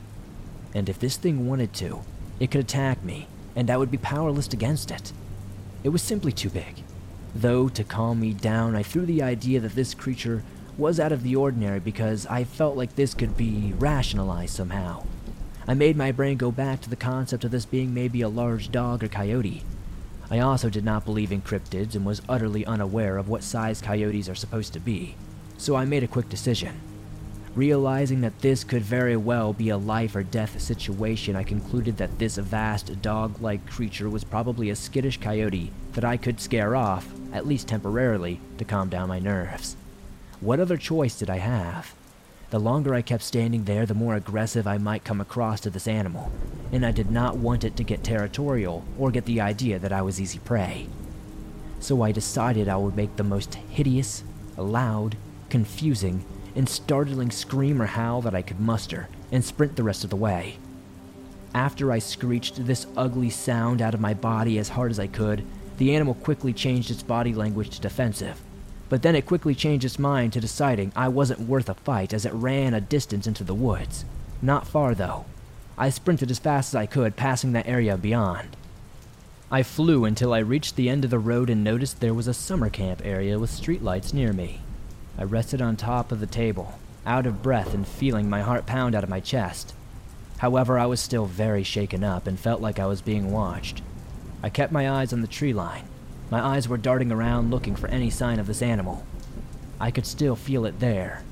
And 0.73 0.87
if 0.87 0.99
this 0.99 1.17
thing 1.17 1.47
wanted 1.47 1.73
to, 1.75 2.01
it 2.39 2.51
could 2.51 2.61
attack 2.61 3.03
me, 3.03 3.27
and 3.55 3.69
I 3.69 3.77
would 3.77 3.89
be 3.89 3.97
powerless 3.97 4.47
against 4.47 4.91
it. 4.91 5.11
It 5.83 5.89
was 5.89 6.01
simply 6.01 6.31
too 6.31 6.49
big. 6.49 6.83
Though, 7.38 7.69
to 7.69 7.84
calm 7.84 8.19
me 8.19 8.34
down, 8.34 8.76
I 8.76 8.84
threw 8.84 9.06
the 9.06 9.21
idea 9.21 9.60
that 9.60 9.76
this 9.76 9.93
creature 9.93 10.43
was 10.78 11.00
out 11.00 11.12
of 11.12 11.23
the 11.23 11.36
ordinary 11.36 11.80
because 11.80 12.26
I 12.28 12.43
felt 12.43 12.76
like 12.76 12.95
this 12.95 13.13
could 13.13 13.38
be 13.38 13.73
rationalized 13.78 14.56
somehow. 14.56 15.06
I 15.67 15.73
made 15.73 15.97
my 15.97 16.12
brain 16.12 16.38
go 16.38 16.52
back 16.52 16.82
to 16.82 16.89
the 16.89 16.95
concept 16.95 17.43
of 17.43 17.52
this 17.52 17.65
being 17.65 17.93
maybe 17.93 18.21
a 18.21 18.30
large 18.30 18.71
dog 18.71 19.04
or 19.04 19.08
coyote, 19.08 19.63
I 20.30 20.39
also 20.39 20.69
did 20.69 20.84
not 20.84 21.06
believe 21.06 21.32
in 21.32 21.41
cryptids 21.41 21.95
and 21.95 22.06
was 22.06 22.21
utterly 22.28 22.65
unaware 22.65 23.17
of 23.17 23.30
what 23.30 23.43
size 23.43 23.82
coyotes 23.82 24.28
are 24.28 24.36
supposed 24.36 24.73
to 24.73 24.80
be, 24.80 25.15
so 25.58 25.76
I 25.76 25.86
made 25.86 26.04
a 26.04 26.08
quick 26.08 26.28
decision. 26.28 26.82
Realizing 27.58 28.22
that 28.22 28.38
this 28.41 28.63
could 28.63 28.84
very 28.84 29.17
well 29.17 29.52
be 29.52 29.70
a 29.70 29.78
life 29.78 30.15
or 30.15 30.22
death 30.22 30.62
situation, 30.62 31.36
I 31.36 31.41
concluded 31.41 31.98
that 31.98 32.20
this 32.20 32.38
vast 32.38 33.02
dog 33.02 33.41
like 33.41 33.67
creature 33.67 34.12
was 34.12 34.24
probably 34.24 34.70
a 34.70 34.76
skittish 34.76 35.20
coyote 35.20 35.72
that 35.93 36.06
I 36.06 36.17
could 36.17 36.39
scare 36.39 36.76
off, 36.76 37.10
at 37.34 37.48
least 37.48 37.67
temporarily, 37.67 38.39
to 38.60 38.63
calm 38.63 38.89
down 38.89 39.10
my 39.10 39.17
nerves. 39.17 39.76
What 40.39 40.60
other 40.60 40.78
choice 40.78 41.17
did 41.17 41.32
I 41.32 41.38
have? 41.38 41.96
The 42.52 42.60
longer 42.60 42.93
I 42.93 43.02
kept 43.02 43.24
standing 43.24 43.63
there, 43.63 43.88
the 43.88 43.96
more 43.96 44.13
aggressive 44.13 44.67
I 44.67 44.78
might 44.78 45.04
come 45.04 45.20
across 45.20 45.60
to 45.62 45.72
this 45.72 45.88
animal, 45.88 46.32
and 46.72 46.86
I 46.86 46.91
did 46.91 47.10
not 47.10 47.38
want 47.38 47.63
it 47.63 47.76
to 47.78 47.84
get 47.84 48.04
territorial 48.04 48.86
or 49.00 49.10
get 49.10 49.26
the 49.26 49.41
idea 49.41 49.80
that 49.80 49.91
I 49.91 50.04
was 50.04 50.22
easy 50.22 50.38
prey. 50.38 50.88
So 51.80 52.04
I 52.04 52.12
decided 52.12 52.70
I 52.70 52.78
would 52.78 52.96
make 52.96 53.15
the 53.15 53.24
most 53.24 53.56
hideous, 53.56 54.24
loud, 54.58 55.17
confusing, 55.50 56.24
and 56.58 56.67
startling 56.67 57.32
scream 57.32 57.82
or 57.82 57.86
howl 57.86 58.22
that 58.24 58.36
I 58.36 58.41
could 58.41 58.60
muster 58.60 59.08
and 59.32 59.46
sprint 59.46 59.78
the 59.78 59.84
rest 59.84 60.04
of 60.04 60.10
the 60.10 60.17
way. 60.17 60.58
After 61.54 61.93
I 61.93 62.00
screeched 62.00 62.65
this 62.65 62.88
ugly 62.98 63.30
sound 63.30 63.82
out 63.82 63.93
of 63.93 64.02
my 64.02 64.13
body 64.13 64.60
as 64.60 64.67
hard 64.67 64.91
as 64.91 65.00
I 65.00 65.08
could, 65.08 65.46
the 65.78 65.96
animal 65.96 66.15
quickly 66.15 66.52
changed 66.52 66.91
its 66.91 67.04
body 67.04 67.34
language 67.34 67.70
to 67.70 67.82
defensive 67.82 68.41
but 68.89 69.02
then 69.02 69.15
it 69.15 69.26
quickly 69.26 69.54
changed 69.54 69.86
its 69.86 70.00
mind 70.00 70.34
to 70.34 70.39
deciding 70.39 70.91
I 70.96 71.10
wasn't 71.10 71.41
worth 71.41 71.70
a 71.70 71.74
fight 71.74 72.13
as 72.13 72.26
it 72.26 72.34
ran 72.34 72.74
a 72.74 72.82
distance 72.82 73.28
into 73.28 73.43
the 73.43 73.56
woods. 73.56 74.06
Not 74.41 74.67
far, 74.67 74.96
though. 74.96 75.26
I 75.78 75.89
sprinted 75.89 76.32
as 76.32 76.39
fast 76.39 76.72
as 76.72 76.76
I 76.76 76.86
could, 76.86 77.15
passing 77.15 77.52
that 77.52 77.67
area 77.67 77.98
beyond. 77.98 78.56
I 79.52 79.63
flew 79.63 80.06
until 80.06 80.34
I 80.34 80.39
reached 80.39 80.76
the 80.76 80.89
end 80.89 81.06
of 81.06 81.12
the 81.12 81.20
road 81.20 81.50
and 81.50 81.63
noticed 81.63 82.00
there 82.00 82.13
was 82.13 82.28
a 82.28 82.34
summer 82.34 82.70
camp 82.70 83.02
area 83.04 83.39
with 83.39 83.52
streetlights 83.52 84.13
near 84.13 84.34
me. 84.34 84.62
I 85.17 85.23
rested 85.23 85.62
on 85.62 85.75
top 85.75 86.12
of 86.12 86.19
the 86.19 86.27
table, 86.27 86.80
out 87.06 87.25
of 87.25 87.41
breath 87.41 87.73
and 87.73 87.88
feeling 87.88 88.30
my 88.30 88.41
heart 88.41 88.65
pound 88.65 88.93
out 88.93 89.03
of 89.03 89.10
my 89.10 89.19
chest. 89.19 89.73
However, 90.38 90.77
I 90.77 90.86
was 90.86 90.99
still 90.99 91.25
very 91.25 91.63
shaken 91.63 92.03
up 92.03 92.27
and 92.27 92.39
felt 92.39 92.62
like 92.62 92.80
I 92.80 92.86
was 92.86 93.01
being 93.01 93.32
watched. 93.32 93.82
I 94.43 94.49
kept 94.49 94.71
my 94.71 94.89
eyes 94.89 95.12
on 95.12 95.21
the 95.21 95.27
tree 95.27 95.53
line. 95.53 95.86
My 96.30 96.41
eyes 96.41 96.67
were 96.67 96.77
darting 96.77 97.12
around 97.12 97.49
looking 97.49 97.75
for 97.75 97.88
any 97.88 98.10
sign 98.10 98.39
of 98.39 98.45
this 98.45 98.62
animal. 98.62 99.06
I 99.80 99.89
could 99.89 100.06
still 100.06 100.36
feel 100.36 100.65
it 100.65 100.80
there. 100.80 101.23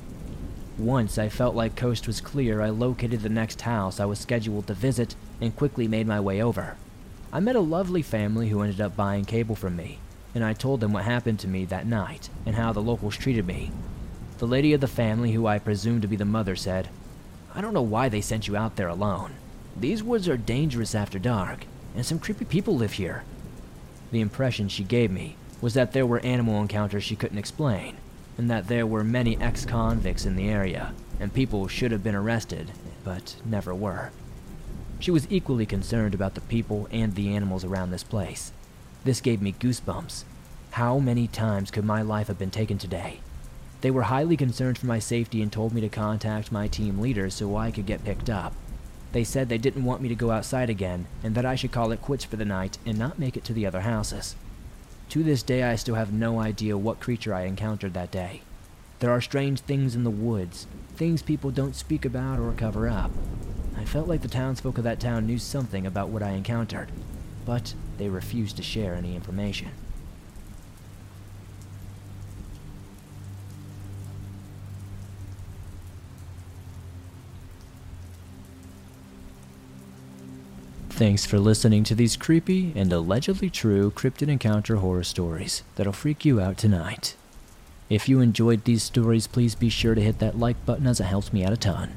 Once 0.78 1.17
I 1.17 1.30
felt 1.30 1.56
like 1.56 1.76
coast 1.76 2.08
was 2.08 2.19
clear, 2.19 2.62
I 2.62 2.69
located 2.69 3.21
the 3.21 3.30
next 3.30 3.62
house 3.62 4.00
I 4.00 4.06
was 4.06 4.19
scheduled 4.19 4.67
to 4.67 4.74
visit 4.74 5.15
and 5.39 5.56
quickly 5.56 5.88
made 5.88 6.08
my 6.08 6.19
way 6.19 6.41
over. 6.41 6.76
I 7.32 7.39
met 7.39 7.56
a 7.56 7.62
lovely 7.62 8.02
family 8.02 8.50
who 8.50 8.62
ended 8.62 8.82
up 8.82 8.95
buying 8.95 9.26
cable 9.26 9.56
from 9.56 9.76
me, 9.76 10.00
and 10.36 10.43
I 10.43 10.54
told 10.54 10.82
them 10.82 10.91
what 10.91 11.06
happened 11.06 11.39
to 11.39 11.48
me 11.48 11.63
that 11.65 11.88
night 11.88 12.30
and 12.45 12.56
how 12.56 12.74
the 12.74 12.82
locals 12.82 13.15
treated 13.15 13.48
me. 13.48 13.71
The 14.38 14.45
lady 14.45 14.74
of 14.74 14.82
the 14.82 14.88
family, 14.88 15.32
who 15.32 15.48
I 15.48 15.60
presumed 15.60 16.02
to 16.02 16.10
be 16.10 16.17
the 16.17 16.26
mother, 16.26 16.58
said, 16.58 16.89
I 17.54 17.62
don't 17.62 17.74
know 17.74 17.82
why 17.82 18.10
they 18.10 18.19
sent 18.19 18.50
you 18.50 18.58
out 18.58 18.76
there 18.76 18.89
alone. 18.89 19.36
These 19.80 20.04
woods 20.04 20.28
are 20.28 20.36
dangerous 20.36 20.93
after 20.93 21.17
dark, 21.17 21.65
and 21.95 22.06
some 22.06 22.19
creepy 22.19 22.43
people 22.43 22.76
live 22.76 22.93
here. 22.93 23.24
The 24.12 24.19
impression 24.19 24.67
she 24.67 24.84
gave 24.84 25.10
me 25.10 25.38
was 25.62 25.74
that 25.74 25.93
there 25.93 26.06
were 26.06 26.19
animal 26.19 26.62
encounters 26.62 27.06
she 27.06 27.15
couldn't 27.15 27.38
explain, 27.38 27.95
and 28.38 28.52
that 28.52 28.67
there 28.67 28.86
were 28.86 29.06
many 29.06 29.38
ex 29.39 29.65
convicts 29.65 30.26
in 30.26 30.36
the 30.36 30.50
area, 30.50 30.93
and 31.17 31.34
people 31.34 31.69
should 31.69 31.91
have 31.91 32.04
been 32.04 32.15
arrested, 32.15 32.71
but 33.06 33.38
never 33.45 33.74
were. 33.74 34.12
She 35.00 35.12
was 35.12 35.32
equally 35.32 35.65
concerned 35.65 36.13
about 36.13 36.36
the 36.36 36.41
people 36.41 36.89
and 36.91 37.15
the 37.15 37.34
animals 37.34 37.63
around 37.63 37.91
this 37.91 38.04
place. 38.04 38.52
This 39.06 39.22
gave 39.22 39.39
me 39.39 39.54
goosebumps. 39.60 40.24
How 40.72 40.98
many 40.98 41.28
times 41.28 41.70
could 41.70 41.86
my 41.86 42.02
life 42.02 42.26
have 42.26 42.39
been 42.39 42.50
taken 42.50 42.80
today? 42.80 43.20
They 43.82 43.91
were 43.91 44.02
highly 44.02 44.36
concerned 44.36 44.80
for 44.80 44.88
my 44.88 44.98
safety 44.98 45.44
and 45.44 45.52
told 45.52 45.74
me 45.74 45.82
to 45.82 45.89
contact 45.89 46.52
my 46.52 46.68
team 46.68 46.98
leader 46.98 47.30
so 47.30 47.56
I 47.56 47.70
could 47.70 47.86
get 47.86 48.04
picked 48.04 48.32
up. 48.32 48.54
They 49.12 49.24
said 49.24 49.48
they 49.48 49.60
didn't 49.60 49.86
want 49.86 50.02
me 50.02 50.10
to 50.10 50.15
go 50.15 50.32
outside 50.32 50.72
again 50.72 51.06
and 51.24 51.36
that 51.36 51.46
I 51.46 51.54
should 51.54 51.72
call 51.72 51.91
it 51.91 52.02
quits 52.02 52.26
for 52.26 52.36
the 52.36 52.46
night 52.46 52.80
and 52.84 52.98
not 52.98 53.20
make 53.20 53.38
it 53.38 53.44
to 53.44 53.54
the 53.54 53.68
other 53.68 53.82
houses. 53.82 54.36
To 55.10 55.22
this 55.22 55.44
day, 55.44 55.62
I 55.62 55.76
still 55.76 55.96
have 55.96 56.12
no 56.12 56.39
idea 56.39 56.76
what 56.76 57.00
creature 57.00 57.36
I 57.36 57.44
encountered 57.44 57.94
that 57.94 58.10
day. 58.10 58.41
There 59.02 59.12
are 59.12 59.22
strange 59.22 59.60
things 59.60 59.94
in 59.94 60.04
the 60.04 60.10
woods, 60.10 60.65
things 60.96 61.22
people 61.22 61.52
don't 61.52 61.76
speak 61.76 62.06
about 62.06 62.39
or 62.39 62.52
cover 62.54 62.89
up. 62.89 63.12
I 63.78 63.86
felt 63.86 64.08
like 64.08 64.24
the 64.24 64.28
townsfolk 64.28 64.80
of 64.80 64.84
that 64.84 65.00
town 65.00 65.28
knew 65.28 65.38
something 65.38 65.86
about 65.86 66.10
what 66.10 66.24
I 66.24 66.32
encountered, 66.32 66.89
but 67.46 67.76
they 67.97 68.10
refused 68.10 68.58
to 68.58 68.63
share 68.63 68.95
any 68.95 69.15
information. 69.15 69.69
Thanks 80.95 81.25
for 81.25 81.39
listening 81.39 81.84
to 81.84 81.93
these 81.93 82.15
creepy 82.15 82.71
and 82.73 82.93
allegedly 82.93 83.49
true 83.49 83.91
cryptid 83.91 84.29
encounter 84.29 84.77
horror 84.77 85.03
stories 85.03 85.62
that'll 85.75 85.91
freak 85.91 86.23
you 86.23 86.39
out 86.39 86.58
tonight. 86.58 87.17
If 87.89 88.08
you 88.08 88.21
enjoyed 88.21 88.63
these 88.63 88.84
stories, 88.84 89.27
please 89.27 89.55
be 89.55 89.67
sure 89.67 89.93
to 89.93 90.01
hit 90.01 90.19
that 90.19 90.39
like 90.39 90.65
button 90.65 90.88
as 90.88 91.01
it 91.01 91.03
helps 91.03 91.34
me 91.34 91.43
out 91.43 91.51
a 91.51 91.58
ton. 91.58 91.91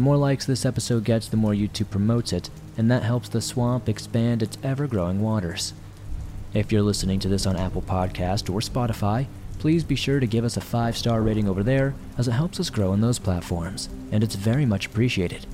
The 0.00 0.04
more 0.04 0.16
likes 0.16 0.46
this 0.46 0.64
episode 0.64 1.04
gets, 1.04 1.28
the 1.28 1.36
more 1.36 1.52
YouTube 1.52 1.90
promotes 1.90 2.32
it, 2.32 2.48
and 2.78 2.90
that 2.90 3.02
helps 3.02 3.28
the 3.28 3.42
swamp 3.42 3.86
expand 3.86 4.42
its 4.42 4.56
ever 4.62 4.86
growing 4.86 5.20
waters. 5.20 5.74
If 6.54 6.72
you're 6.72 6.80
listening 6.80 7.18
to 7.18 7.28
this 7.28 7.44
on 7.44 7.54
Apple 7.54 7.82
Podcast 7.82 8.48
or 8.48 8.60
Spotify, 8.60 9.26
please 9.58 9.84
be 9.84 9.96
sure 9.96 10.18
to 10.18 10.26
give 10.26 10.42
us 10.42 10.56
a 10.56 10.62
5 10.62 10.96
star 10.96 11.20
rating 11.20 11.46
over 11.46 11.62
there 11.62 11.92
as 12.16 12.28
it 12.28 12.32
helps 12.32 12.58
us 12.58 12.70
grow 12.70 12.94
in 12.94 13.02
those 13.02 13.18
platforms, 13.18 13.90
and 14.10 14.24
it's 14.24 14.36
very 14.36 14.64
much 14.64 14.86
appreciated. 14.86 15.44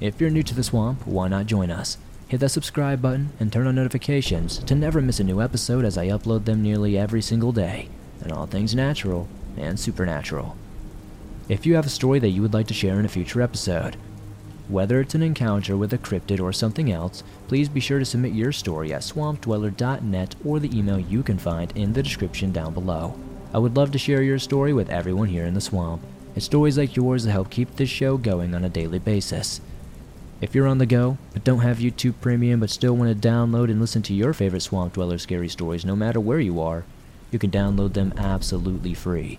If 0.00 0.20
you're 0.20 0.28
new 0.28 0.42
to 0.42 0.54
the 0.56 0.64
swamp, 0.64 1.06
why 1.06 1.28
not 1.28 1.46
join 1.46 1.70
us? 1.70 1.98
Hit 2.26 2.40
that 2.40 2.48
subscribe 2.48 3.00
button 3.00 3.30
and 3.38 3.52
turn 3.52 3.68
on 3.68 3.76
notifications 3.76 4.58
to 4.58 4.74
never 4.74 5.00
miss 5.00 5.20
a 5.20 5.24
new 5.24 5.40
episode 5.40 5.84
as 5.84 5.96
I 5.96 6.08
upload 6.08 6.46
them 6.46 6.64
nearly 6.64 6.98
every 6.98 7.22
single 7.22 7.52
day, 7.52 7.90
and 8.24 8.32
all 8.32 8.46
things 8.46 8.74
natural 8.74 9.28
and 9.56 9.78
supernatural. 9.78 10.56
If 11.48 11.64
you 11.64 11.76
have 11.76 11.86
a 11.86 11.90
story 11.90 12.18
that 12.18 12.30
you 12.30 12.42
would 12.42 12.54
like 12.54 12.66
to 12.66 12.74
share 12.74 12.98
in 12.98 13.04
a 13.04 13.08
future 13.08 13.40
episode, 13.40 13.96
whether 14.68 15.00
it's 15.00 15.14
an 15.14 15.22
encounter 15.22 15.76
with 15.76 15.92
a 15.92 15.98
cryptid 15.98 16.40
or 16.40 16.52
something 16.52 16.90
else, 16.90 17.22
please 17.46 17.68
be 17.68 17.78
sure 17.78 18.00
to 18.00 18.04
submit 18.04 18.32
your 18.32 18.50
story 18.50 18.92
at 18.92 19.02
swampdweller.net 19.02 20.34
or 20.44 20.58
the 20.58 20.76
email 20.76 20.98
you 20.98 21.22
can 21.22 21.38
find 21.38 21.70
in 21.76 21.92
the 21.92 22.02
description 22.02 22.50
down 22.50 22.74
below. 22.74 23.16
I 23.54 23.58
would 23.58 23.76
love 23.76 23.92
to 23.92 23.98
share 23.98 24.22
your 24.22 24.40
story 24.40 24.72
with 24.72 24.90
everyone 24.90 25.28
here 25.28 25.44
in 25.44 25.54
the 25.54 25.60
swamp. 25.60 26.02
It's 26.34 26.46
stories 26.46 26.76
like 26.76 26.96
yours 26.96 27.22
that 27.22 27.30
help 27.30 27.48
keep 27.48 27.76
this 27.76 27.90
show 27.90 28.16
going 28.16 28.52
on 28.52 28.64
a 28.64 28.68
daily 28.68 28.98
basis. 28.98 29.60
If 30.40 30.52
you're 30.52 30.66
on 30.66 30.78
the 30.78 30.84
go, 30.84 31.16
but 31.32 31.44
don't 31.44 31.60
have 31.60 31.78
YouTube 31.78 32.14
Premium 32.20 32.58
but 32.58 32.70
still 32.70 32.96
want 32.96 33.22
to 33.22 33.28
download 33.28 33.70
and 33.70 33.80
listen 33.80 34.02
to 34.02 34.14
your 34.14 34.32
favorite 34.32 34.62
Swamp 34.62 34.94
Dweller 34.94 35.18
scary 35.18 35.48
stories 35.48 35.84
no 35.84 35.94
matter 35.94 36.18
where 36.18 36.40
you 36.40 36.60
are, 36.60 36.84
you 37.30 37.38
can 37.38 37.52
download 37.52 37.92
them 37.92 38.12
absolutely 38.16 38.94
free. 38.94 39.38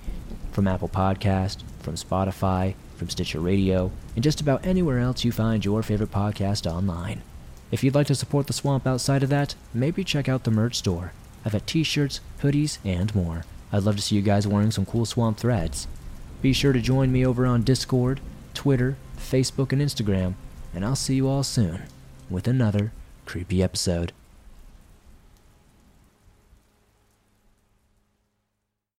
From 0.58 0.67
Apple 0.67 0.89
Podcast, 0.89 1.62
from 1.82 1.93
Spotify, 1.93 2.74
from 2.96 3.12
Stitcher 3.12 3.39
Radio, 3.39 3.91
and 4.15 4.24
just 4.24 4.41
about 4.41 4.65
anywhere 4.65 4.98
else 4.98 5.24
you 5.24 5.32
find 5.32 5.63
your 5.63 5.84
favorite 5.84 6.10
podcast 6.10 6.65
online. 6.65 7.22
If 7.70 7.84
you'd 7.84 7.93
like 7.93 8.08
to 8.08 8.15
support 8.15 8.48
the 8.48 8.54
swamp 8.54 8.88
outside 8.88 9.22
of 9.22 9.30
that, 9.30 9.54
maybe 9.72 10.04
check 10.04 10.28
out 10.28 10.46
the 10.46 10.50
merch 10.50 10.74
store. 10.74 11.13
I've 11.46 11.52
got 11.52 11.67
t-shirts, 11.67 12.22
hoodies, 12.41 12.80
and 12.84 13.13
more. 13.13 13.46
I'd 13.72 13.84
love 13.84 13.98
to 13.98 14.02
see 14.02 14.15
you 14.15 14.24
guys 14.24 14.48
wearing 14.48 14.72
some 14.72 14.88
cool 14.88 15.06
swamp 15.06 15.38
threads. 15.38 15.88
Be 16.41 16.54
sure 16.54 16.74
to 16.74 16.82
join 16.82 17.12
me 17.12 17.24
over 17.24 17.46
on 17.46 17.62
Discord, 17.62 18.20
Twitter, 18.56 18.98
Facebook, 19.15 19.72
and 19.72 19.80
Instagram 19.80 20.34
and 20.74 20.84
I'll 20.84 20.96
see 20.96 21.13
you 21.13 21.28
all 21.28 21.43
soon 21.43 21.84
with 22.32 22.48
another 22.48 22.91
creepy 23.28 23.62
episode. 23.62 24.12